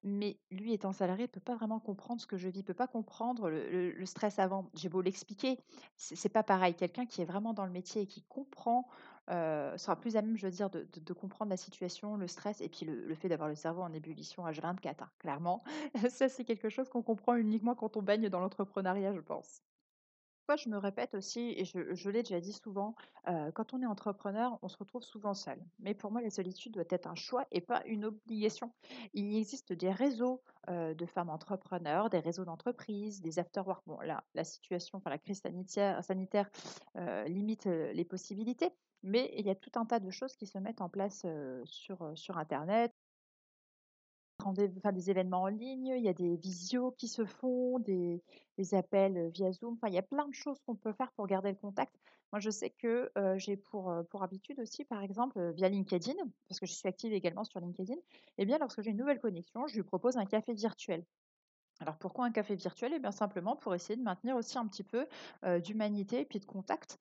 Mais 0.04 0.40
lui 0.50 0.72
étant 0.72 0.94
salarié, 0.94 1.26
il 1.26 1.28
peut 1.28 1.42
pas 1.42 1.56
vraiment 1.56 1.82
comprendre 1.82 2.22
ce 2.22 2.28
que 2.28 2.38
je 2.38 2.48
vis, 2.48 2.60
il 2.60 2.64
peut 2.64 2.74
pas 2.74 2.88
comprendre 2.88 3.50
le 3.50 3.92
le 3.92 4.06
stress 4.06 4.40
avant. 4.40 4.70
J'ai 4.76 4.88
beau 4.88 5.02
l'expliquer, 5.02 5.60
c'est 5.98 6.30
pas 6.30 6.44
pareil. 6.44 6.76
Quelqu'un 6.76 7.06
qui 7.06 7.22
est 7.22 7.26
vraiment 7.26 7.54
dans 7.54 7.66
le 7.66 7.72
métier 7.72 8.04
et 8.04 8.08
qui 8.08 8.22
comprend, 8.22 8.88
heu, 9.30 9.78
sera 9.78 10.00
plus 10.00 10.16
à 10.18 10.22
même, 10.22 10.38
je 10.38 10.46
veux 10.48 10.52
dire, 10.52 10.70
de 10.70 11.14
comprendre 11.14 11.50
la 11.50 11.58
situation, 11.58 12.18
le 12.18 12.28
stress 12.28 12.62
et 12.62 12.70
puis 12.70 12.86
le 12.86 13.06
le 13.06 13.16
fait 13.16 13.30
d'avoir 13.30 13.50
le 13.50 13.56
cerveau 13.56 13.82
en 13.82 13.94
ébullition 13.94 14.46
H24, 14.48 15.04
hein, 15.04 15.12
clairement. 15.20 15.64
Ça, 16.10 16.30
c'est 16.30 16.44
quelque 16.46 16.70
chose 16.70 16.90
qu'on 16.90 17.04
comprend 17.04 17.36
uniquement 17.36 17.76
quand 17.76 17.98
on 17.98 18.02
baigne 18.02 18.30
dans 18.30 18.40
l'entrepreneuriat, 18.40 19.14
je 19.14 19.22
pense. 19.22 19.62
Je 20.56 20.70
me 20.70 20.78
répète 20.78 21.14
aussi, 21.14 21.54
et 21.58 21.66
je, 21.66 22.10
l'ai 22.10 22.24
déjà 22.24 22.40
dit 22.40 22.54
souvent, 22.54 22.96
euh, 23.28 23.52
quand 23.52 23.74
on 23.74 23.82
est 23.82 23.86
entrepreneur, 23.86 24.58
on 24.62 24.70
se 24.70 24.78
retrouve 24.78 25.04
souvent 25.04 25.34
seul. 25.34 25.60
Mais 25.80 25.94
pour 25.94 26.12
moi, 26.12 26.22
la 26.22 26.30
solitude 26.30 26.74
doit 26.74 26.86
être 26.90 27.08
un 27.08 27.16
choix 27.16 27.46
et 27.52 27.60
pas 27.60 27.84
une 27.86 28.06
obligation. 28.06 28.72
Il 29.14 29.36
existe 29.36 29.74
des 29.74 29.92
réseaux 29.92 30.42
euh, 30.70 30.94
de 30.94 31.06
femmes 31.06 31.30
entrepreneurs, 31.30 32.10
des 32.10 32.20
réseaux 32.20 32.46
d'entreprises, 32.46 33.22
des 33.22 33.40
after-work. 33.40 33.84
Bon, 33.88 34.00
là, 34.00 34.24
la 34.36 34.46
situation, 34.46 35.00
enfin, 35.00 35.10
la 35.10 35.18
crise 35.18 35.42
sanitaire, 35.42 36.50
euh, 36.96 37.26
limite 37.26 37.66
les 37.66 38.06
possibilités, 38.06 38.72
mais 39.04 39.34
il 39.38 39.46
y 39.46 39.50
a 39.50 39.56
tout 39.56 39.72
un 39.76 39.86
tas 39.86 40.00
de 40.00 40.10
choses 40.12 40.36
qui 40.38 40.48
se 40.48 40.58
mettent 40.58 40.82
en 40.82 40.90
place 40.90 41.26
sur 41.66 42.38
Internet 42.38 42.94
des 44.54 45.10
événements 45.10 45.44
en 45.44 45.48
ligne, 45.48 45.88
il 45.88 46.04
y 46.04 46.08
a 46.10 46.14
des 46.14 46.36
visios 46.38 46.92
qui 46.92 47.08
se 47.08 47.26
font, 47.26 47.80
des 47.80 48.22
appels, 48.74 49.18
heu, 49.18 49.30
via 49.30 49.52
Zoom. 49.52 49.74
Enfin, 49.76 49.88
il 49.88 49.94
y 49.94 49.98
a 49.98 50.02
plein 50.04 50.28
de 50.28 50.34
choses 50.34 50.60
qu'on 50.62 50.76
peut 50.76 50.94
faire 50.94 51.12
pour 51.14 51.28
garder 51.28 51.50
le 51.52 51.56
contact. 51.58 51.96
Moi, 52.32 52.40
je 52.40 52.50
sais 52.50 52.70
que, 52.72 53.12
heu, 53.18 53.38
j'ai 53.38 53.58
pour, 53.58 53.92
heu, 53.92 54.04
pour 54.04 54.24
habitude 54.24 54.60
aussi, 54.60 54.86
par 54.86 55.02
exemple, 55.04 55.52
via 55.54 55.70
LinkedIn, 55.70 56.16
parce 56.48 56.60
que 56.60 56.66
je 56.66 56.74
suis 56.74 56.88
active 56.88 57.14
également 57.14 57.44
sur 57.44 57.60
LinkedIn, 57.60 57.96
et 58.38 58.46
bien, 58.46 58.58
lorsque 58.60 58.82
j'ai 58.82 58.92
une 58.92 58.98
nouvelle 58.98 59.20
connexion, 59.20 59.68
je 59.68 59.76
lui 59.76 59.84
propose 59.84 60.18
un 60.18 60.26
café 60.26 60.54
virtuel. 60.54 61.06
Alors 61.80 61.98
pourquoi 61.98 62.26
un 62.26 62.32
café 62.32 62.56
virtuel? 62.56 62.94
Eh 62.96 63.00
bien 63.00 63.12
simplement 63.12 63.56
pour 63.56 63.76
essayer 63.76 63.96
de 63.98 64.02
maintenir 64.04 64.36
aussi 64.36 64.58
un 64.58 64.68
petit 64.68 64.84
peu, 64.84 65.08
d'humanité 65.64 66.22
et 66.22 66.26
puis 66.26 66.40
de 66.40 66.46
contact, 66.46 67.00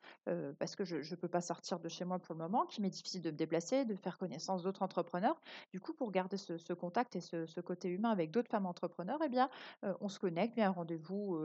parce 0.58 0.76
que 0.76 0.84
je 0.84 0.96
ne 0.98 1.16
peux 1.16 1.28
pas 1.28 1.40
sortir 1.40 1.80
de 1.80 1.88
chez 1.88 2.04
moi 2.04 2.18
pour 2.18 2.34
le 2.34 2.40
moment, 2.40 2.66
qu'il 2.66 2.82
m'est 2.82 2.90
difficile 2.90 3.22
de 3.22 3.30
me 3.30 3.36
déplacer, 3.36 3.84
de 3.86 3.94
faire 3.94 4.18
connaissance 4.18 4.62
d'autres 4.62 4.82
entrepreneurs. 4.82 5.40
Du 5.70 5.80
coup, 5.80 5.94
pour 5.94 6.10
garder 6.10 6.36
ce 6.36 6.72
contact 6.74 7.16
et 7.16 7.20
ce 7.20 7.60
côté 7.60 7.88
humain 7.88 8.10
avec 8.10 8.30
d'autres 8.30 8.50
femmes 8.50 8.66
entrepreneurs 8.66 9.18
eh 9.24 9.28
bien, 9.30 9.48
on 10.00 10.08
se 10.08 10.18
connecte, 10.18 10.54
via 10.54 10.66
un 10.68 10.70
rendez-vous, 10.72 11.38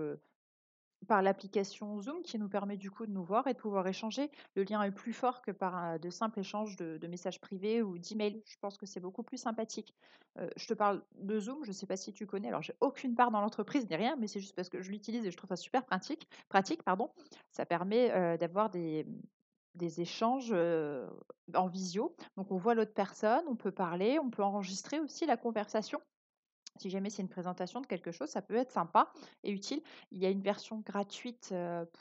par 1.07 1.21
l'application 1.21 1.99
Zoom 1.99 2.21
qui 2.21 2.37
nous 2.37 2.49
permet 2.49 2.77
du 2.77 2.91
coup 2.91 3.05
de 3.05 3.11
nous 3.11 3.23
voir 3.23 3.47
et 3.47 3.53
de 3.53 3.57
pouvoir 3.57 3.87
échanger. 3.87 4.29
Le 4.55 4.63
lien 4.63 4.81
est 4.83 4.91
plus 4.91 5.13
fort 5.13 5.41
que 5.41 5.51
par 5.51 5.99
de 5.99 6.09
simples 6.09 6.39
échanges 6.39 6.75
de, 6.75 7.07
messages 7.07 7.41
privés 7.41 7.81
ou 7.81 7.97
d'emails. 7.97 8.41
Je 8.45 8.57
pense 8.59 8.77
que 8.77 8.85
c'est 8.85 8.99
beaucoup 8.99 9.23
plus 9.23 9.37
sympathique. 9.37 9.95
Euh, 10.37 10.49
je 10.55 10.67
te 10.67 10.73
parle 10.73 11.03
de 11.15 11.39
Zoom, 11.39 11.63
je 11.63 11.69
ne 11.69 11.73
sais 11.73 11.85
pas 11.85 11.97
si 11.97 12.13
tu 12.13 12.25
connais. 12.25 12.47
Alors, 12.47 12.61
j'ai 12.61 12.75
aucune 12.79 13.15
part 13.15 13.31
dans 13.31 13.41
l'entreprise 13.41 13.89
ni 13.89 13.95
rien, 13.95 14.15
mais 14.17 14.27
c'est 14.27 14.39
juste 14.39 14.55
parce 14.55 14.69
que 14.69 14.81
je 14.81 14.91
l'utilise 14.91 15.25
et 15.25 15.31
je 15.31 15.37
trouve 15.37 15.49
ça 15.49 15.55
super 15.55 15.85
pratique. 15.85 16.27
pratique 16.49 16.83
pardon. 16.83 17.09
Ça 17.51 17.65
permet 17.65 18.11
euh, 18.11 18.37
d'avoir 18.37 18.69
des, 18.69 19.05
des 19.75 20.01
échanges 20.01 20.51
euh, 20.51 21.07
en 21.53 21.67
visio. 21.67 22.15
Donc, 22.37 22.51
on 22.51 22.57
voit 22.57 22.75
l'autre 22.75 22.93
personne, 22.93 23.43
on 23.47 23.55
peut 23.55 23.71
parler, 23.71 24.19
on 24.19 24.29
peut 24.29 24.43
enregistrer 24.43 24.99
aussi 24.99 25.25
la 25.25 25.37
conversation. 25.37 25.99
Si 26.77 26.89
jamais 26.89 27.09
c'est 27.09 27.21
une 27.21 27.29
présentation 27.29 27.81
de 27.81 27.87
quelque 27.87 28.11
chose, 28.11 28.29
ça 28.29 28.41
peut 28.41 28.55
être 28.55 28.71
sympa 28.71 29.11
et 29.43 29.51
utile. 29.51 29.81
Il 30.11 30.19
y 30.19 30.25
a 30.25 30.29
une 30.29 30.41
version 30.41 30.81
gratuite 30.85 31.53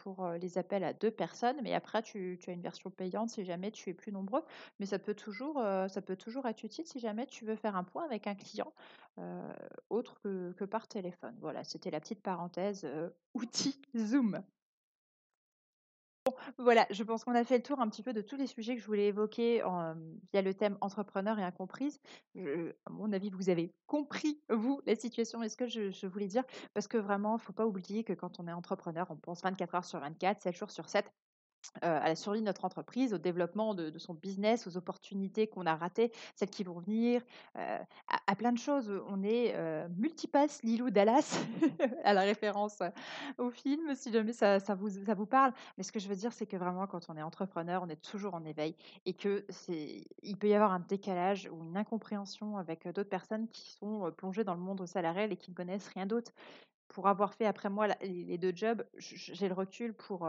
pour 0.02 0.26
les 0.40 0.58
appels 0.58 0.84
à 0.84 0.92
deux 0.92 1.10
personnes, 1.10 1.56
mais 1.62 1.74
après 1.74 2.02
tu, 2.02 2.38
as 2.46 2.52
une 2.52 2.62
version 2.62 2.90
payante 2.90 3.30
si 3.30 3.44
jamais 3.44 3.70
tu 3.70 3.90
es 3.90 3.94
plus 3.94 4.12
nombreux. 4.12 4.42
Mais 4.78 4.86
ça 4.86 4.98
peut 4.98 5.14
toujours, 5.14 5.60
être 5.60 6.64
utile 6.64 6.86
si 6.86 6.98
jamais 6.98 7.26
tu 7.26 7.44
veux 7.44 7.56
faire 7.56 7.76
un 7.76 7.84
point 7.84 8.04
avec 8.04 8.26
un 8.26 8.34
client 8.34 8.72
autre 9.90 10.20
que, 10.22 10.52
que 10.52 10.64
par 10.64 10.88
téléphone. 10.88 11.36
Voilà, 11.40 11.64
c'était 11.64 11.90
la 11.90 12.00
petite 12.00 12.22
parenthèse 12.22 12.82
euh, 12.84 13.10
outil 13.34 13.80
Zoom. 13.96 14.42
Voilà, 16.58 16.86
je 16.90 17.02
pense 17.02 17.24
qu'on 17.24 17.34
a 17.34 17.44
fait 17.44 17.56
le 17.56 17.62
tour 17.62 17.80
un 17.80 17.88
petit 17.88 18.02
peu 18.02 18.12
de 18.12 18.20
tous 18.20 18.36
les 18.36 18.46
sujets 18.46 18.74
que 18.74 18.80
je 18.80 18.86
voulais 18.86 19.06
évoquer 19.06 19.62
via 20.32 20.42
le 20.42 20.54
thème 20.54 20.76
entrepreneur 20.80 21.38
et 21.38 21.42
incomprise. 21.42 22.00
À 22.36 22.90
mon 22.90 23.12
avis, 23.12 23.30
vous 23.30 23.48
avez 23.48 23.74
compris, 23.86 24.40
vous, 24.50 24.80
la 24.86 24.96
situation 24.96 25.42
et 25.42 25.48
ce 25.48 25.56
que 25.56 25.66
je, 25.66 25.90
je 25.90 26.06
voulais 26.06 26.28
dire. 26.28 26.44
Parce 26.74 26.88
que 26.88 26.98
vraiment, 26.98 27.32
il 27.32 27.40
ne 27.40 27.44
faut 27.44 27.52
pas 27.52 27.66
oublier 27.66 28.04
que 28.04 28.12
quand 28.12 28.40
on 28.40 28.46
est 28.48 28.52
entrepreneur, 28.52 29.06
on 29.10 29.16
pense 29.16 29.42
24 29.42 29.74
heures 29.74 29.84
sur 29.84 30.00
24, 30.00 30.42
7 30.42 30.56
jours 30.56 30.70
sur 30.70 30.88
7 30.88 31.10
à 31.82 32.08
la 32.08 32.16
survie 32.16 32.40
de 32.40 32.44
notre 32.44 32.64
entreprise, 32.64 33.14
au 33.14 33.18
développement 33.18 33.74
de, 33.74 33.98
son 33.98 34.14
business, 34.14 34.66
aux 34.66 34.76
opportunités 34.76 35.46
qu'on 35.46 35.66
a 35.66 35.76
ratées, 35.76 36.12
celles 36.34 36.50
qui 36.50 36.64
vont 36.64 36.78
venir, 36.80 37.22
euh, 37.56 37.78
à, 38.26 38.36
plein 38.36 38.52
de 38.52 38.58
choses. 38.58 38.90
On 39.08 39.22
est 39.22 39.54
euh, 39.54 39.88
multipass 39.96 40.62
Lilou 40.62 40.90
Dallas, 40.90 41.38
à 42.04 42.12
la 42.12 42.22
référence 42.22 42.82
au 43.38 43.50
film, 43.50 43.94
si 43.94 44.12
jamais 44.12 44.32
ça, 44.32 44.58
vous, 44.74 44.90
ça 45.04 45.14
vous 45.14 45.26
parle. 45.26 45.52
Mais 45.76 45.84
ce 45.84 45.92
que 45.92 46.00
je 46.00 46.08
veux 46.08 46.16
dire, 46.16 46.32
c'est 46.32 46.46
que 46.46 46.56
vraiment, 46.56 46.86
quand 46.86 47.08
on 47.08 47.16
est 47.16 47.22
entrepreneur, 47.22 47.82
on 47.82 47.88
est 47.88 48.02
toujours 48.02 48.34
en 48.34 48.44
éveil 48.44 48.74
et 49.06 49.14
que 49.14 49.44
c'est, 49.48 50.04
il 50.22 50.36
peut 50.36 50.48
y 50.48 50.54
avoir 50.54 50.72
un 50.72 50.80
décalage 50.80 51.48
ou 51.52 51.62
une 51.64 51.76
incompréhension 51.76 52.56
avec 52.56 52.86
d'autres 52.88 53.10
personnes 53.10 53.48
qui 53.48 53.72
sont 53.72 54.10
plongées 54.16 54.44
dans 54.44 54.54
le 54.54 54.60
monde 54.60 54.84
salarial 54.86 55.32
et 55.32 55.36
qui 55.36 55.50
ne 55.50 55.56
connaissent 55.56 55.88
rien 55.88 56.06
d'autre. 56.06 56.32
Pour 56.88 57.06
avoir 57.06 57.34
fait 57.34 57.46
après 57.46 57.70
moi 57.70 57.86
les 58.02 58.36
deux 58.36 58.52
jobs, 58.54 58.84
j'ai 58.96 59.46
le 59.46 59.54
recul 59.54 59.94
pour 59.94 60.28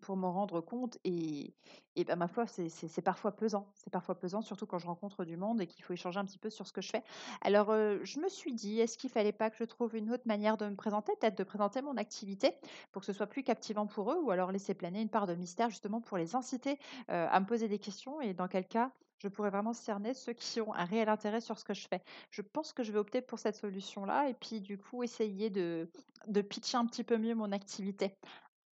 pour 0.00 0.16
m'en 0.16 0.32
rendre 0.32 0.60
compte 0.60 0.98
et 1.04 1.54
et 1.96 2.04
bah, 2.04 2.16
ma 2.16 2.28
foi, 2.28 2.46
c'est 2.46 3.02
parfois 3.02 3.32
pesant. 3.36 3.72
C'est 3.74 3.90
parfois 3.90 4.18
pesant, 4.18 4.40
surtout 4.42 4.66
quand 4.66 4.78
je 4.78 4.86
rencontre 4.86 5.24
du 5.24 5.36
monde 5.36 5.60
et 5.60 5.66
qu'il 5.66 5.84
faut 5.84 5.92
échanger 5.92 6.18
un 6.20 6.24
petit 6.24 6.38
peu 6.38 6.48
sur 6.50 6.66
ce 6.66 6.72
que 6.72 6.80
je 6.80 6.90
fais. 6.90 7.02
Alors, 7.42 7.72
heu, 7.72 8.00
je 8.04 8.20
me 8.20 8.28
suis 8.28 8.54
dit: 8.54 8.80
«Est-ce 8.80 8.96
qu'il 8.96 9.10
fallait 9.10 9.32
pas 9.32 9.50
que 9.50 9.56
je 9.56 9.64
trouve 9.64 9.96
une 9.96 10.10
autre 10.12 10.22
manière 10.26 10.56
de 10.56 10.66
me 10.68 10.76
présenter? 10.76 11.12
Peut-être 11.20 11.36
de 11.38 11.44
présenter 11.44 11.82
mon 11.82 11.96
activité 11.96 12.52
pour 12.92 13.00
que 13.00 13.06
ce 13.06 13.12
soit 13.12 13.26
plus 13.26 13.42
captivant 13.42 13.86
pour 13.86 14.12
eux 14.12 14.18
ou 14.22 14.30
alors 14.30 14.52
laisser 14.52 14.74
planer 14.74 15.00
une 15.02 15.10
part 15.10 15.26
de 15.26 15.34
mystère 15.34 15.70
justement 15.70 16.00
pour 16.00 16.16
les 16.18 16.34
inciter, 16.36 16.72
heu, 16.74 16.78
à 17.08 17.40
me 17.40 17.46
poser 17.46 17.68
des 17.68 17.78
questions 17.78 18.20
et 18.20 18.34
dans 18.34 18.48
quel 18.48 18.66
cas 18.66 18.92
je 19.18 19.28
pourrais 19.28 19.50
vraiment 19.50 19.74
cerner 19.74 20.14
ceux 20.14 20.32
qui 20.32 20.60
ont 20.62 20.72
un 20.74 20.84
réel 20.86 21.08
intérêt 21.10 21.40
sur 21.42 21.58
ce 21.58 21.64
que 21.64 21.74
je 21.74 21.86
fais?» 21.88 22.02
je 22.30 22.42
pense 22.42 22.72
que 22.72 22.82
je 22.82 22.92
vais 22.92 22.98
opter 22.98 23.20
pour 23.22 23.38
cette 23.38 23.56
solution-là 23.56 24.28
et 24.28 24.34
puis 24.34 24.60
du 24.60 24.78
coup 24.78 25.02
essayer 25.02 25.50
de 25.50 25.90
de 26.26 26.42
pitcher 26.42 26.76
un 26.76 26.86
petit 26.86 27.04
peu 27.04 27.16
mieux 27.18 27.34
mon 27.34 27.52
activité. 27.52 28.18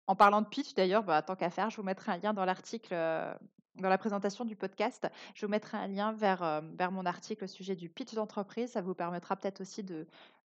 En 0.07 0.17
parlant 0.17 0.43
de 0.43 0.47
pitch 0.49 0.75
d'ailleurs, 0.75 1.03
bah, 1.05 1.23
tant 1.23 1.37
qu'à 1.37 1.51
faire, 1.51 1.71
je 1.71 1.77
vous 1.77 1.83
mettrai 1.83 2.13
un 2.13 2.19
lien 2.19 2.35
dans 2.35 2.45
l'article, 2.45 2.93
heu, 2.95 3.35
dans 3.77 3.89
la 3.89 3.99
présentation 3.99 4.45
du 4.45 4.55
podcast. 4.57 5.09
Je 5.35 5.47
vous 5.47 5.51
mettrai 5.51 5.79
un 5.79 5.89
lien 5.89 6.13
vers, 6.13 6.43
hem, 6.43 6.75
vers 6.77 6.93
mon 6.93 7.07
article 7.07 7.45
au 7.45 7.47
sujet 7.47 7.75
du 7.75 7.89
pitch 7.89 8.15
d'entreprise. 8.15 8.71
Ça 8.73 8.83
vous 8.83 8.95
permettra 8.95 9.37
peut-être 9.37 9.61
aussi 9.63 9.85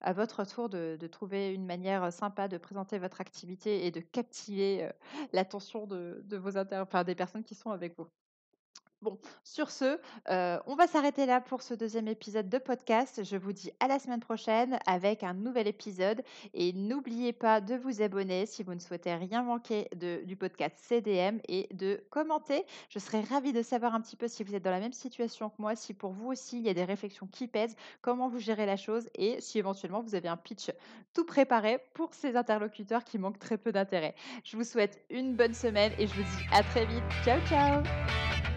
à 0.02 0.14
votre 0.14 0.46
tour 0.46 0.70
de 0.70 1.08
trouver 1.08 1.54
une 1.54 1.66
manière, 1.66 2.12
sympa 2.14 2.48
de 2.48 2.58
présenter 2.58 3.00
votre 3.00 3.20
activité 3.22 3.86
et 3.86 3.92
de 3.92 4.00
captiver, 4.00 4.90
l'attention 5.34 5.86
de 5.88 6.22
de 6.26 6.38
vos 6.38 6.58
inter 6.58 6.78
enfin 6.78 7.04
des 7.04 7.16
personnes 7.16 7.44
qui 7.44 7.56
sont 7.56 7.72
avec 7.72 7.98
vous. 7.98 8.08
Bon, 9.02 9.18
sur 9.46 9.72
ce, 9.72 9.98
heu, 10.30 10.60
on 10.66 10.76
va 10.76 10.86
s'arrêter 10.86 11.26
là 11.26 11.40
pour 11.40 11.62
ce 11.62 11.74
deuxième 11.74 12.10
épisode 12.10 12.50
de 12.50 12.58
podcast. 12.58 13.24
Je 13.24 13.38
vous 13.38 13.54
dis 13.54 13.72
à 13.80 13.88
la 13.88 13.98
semaine 13.98 14.20
prochaine 14.20 14.78
avec 14.86 15.24
un 15.24 15.34
nouvel 15.34 15.68
épisode 15.68 16.22
et 16.54 16.74
n'oubliez 16.74 17.32
pas 17.32 17.62
de 17.62 17.76
vous 17.76 18.02
abonner 18.02 18.46
si 18.46 18.62
vous 18.62 18.74
ne 18.74 18.80
souhaitez 18.80 19.16
rien 19.16 19.42
manquer 19.42 19.88
du 20.26 20.36
podcast 20.36 20.76
CDM 20.80 21.40
et 21.48 21.70
de 21.74 22.04
commenter. 22.10 22.66
Je 22.90 23.00
serais 23.00 23.22
ravie 23.22 23.54
de 23.54 23.62
savoir 23.62 23.96
un 23.96 24.02
petit 24.02 24.18
peu 24.18 24.28
si 24.28 24.44
vous 24.44 24.54
êtes 24.54 24.64
dans 24.64 24.72
la 24.72 24.82
même 24.82 24.92
situation 24.92 25.50
que 25.50 25.56
moi, 25.60 25.78
si 25.78 25.94
pour 25.94 26.12
vous 26.12 26.28
aussi 26.28 26.58
il 26.58 26.66
y 26.66 26.70
a 26.70 26.74
des 26.74 26.84
réflexions 26.84 27.28
qui 27.32 27.48
pèsent, 27.48 27.78
comment 28.02 28.28
vous 28.28 28.40
gérez 28.40 28.66
la 28.66 28.76
chose 28.76 29.10
et 29.16 29.40
si 29.40 29.60
éventuellement 29.60 30.02
vous 30.02 30.16
avez 30.16 30.28
un 30.28 30.38
pitch 30.38 30.72
tout 31.14 31.26
préparé 31.26 31.80
pour 31.94 32.14
ces 32.14 32.36
interlocuteurs 32.36 33.06
qui 33.06 33.18
manquent 33.18 33.40
très 33.40 33.58
peu 33.58 33.72
d'intérêt. 33.72 34.14
Je 34.44 34.58
vous 34.58 34.66
souhaite 34.66 35.02
une 35.10 35.38
bonne 35.38 35.54
semaine 35.54 35.94
et 35.98 36.06
je 36.06 36.14
vous 36.14 36.24
dis 36.24 36.46
à 36.52 36.64
très 36.64 36.86
vite. 36.86 37.04
Ciao, 37.24 37.40
ciao! 37.48 38.49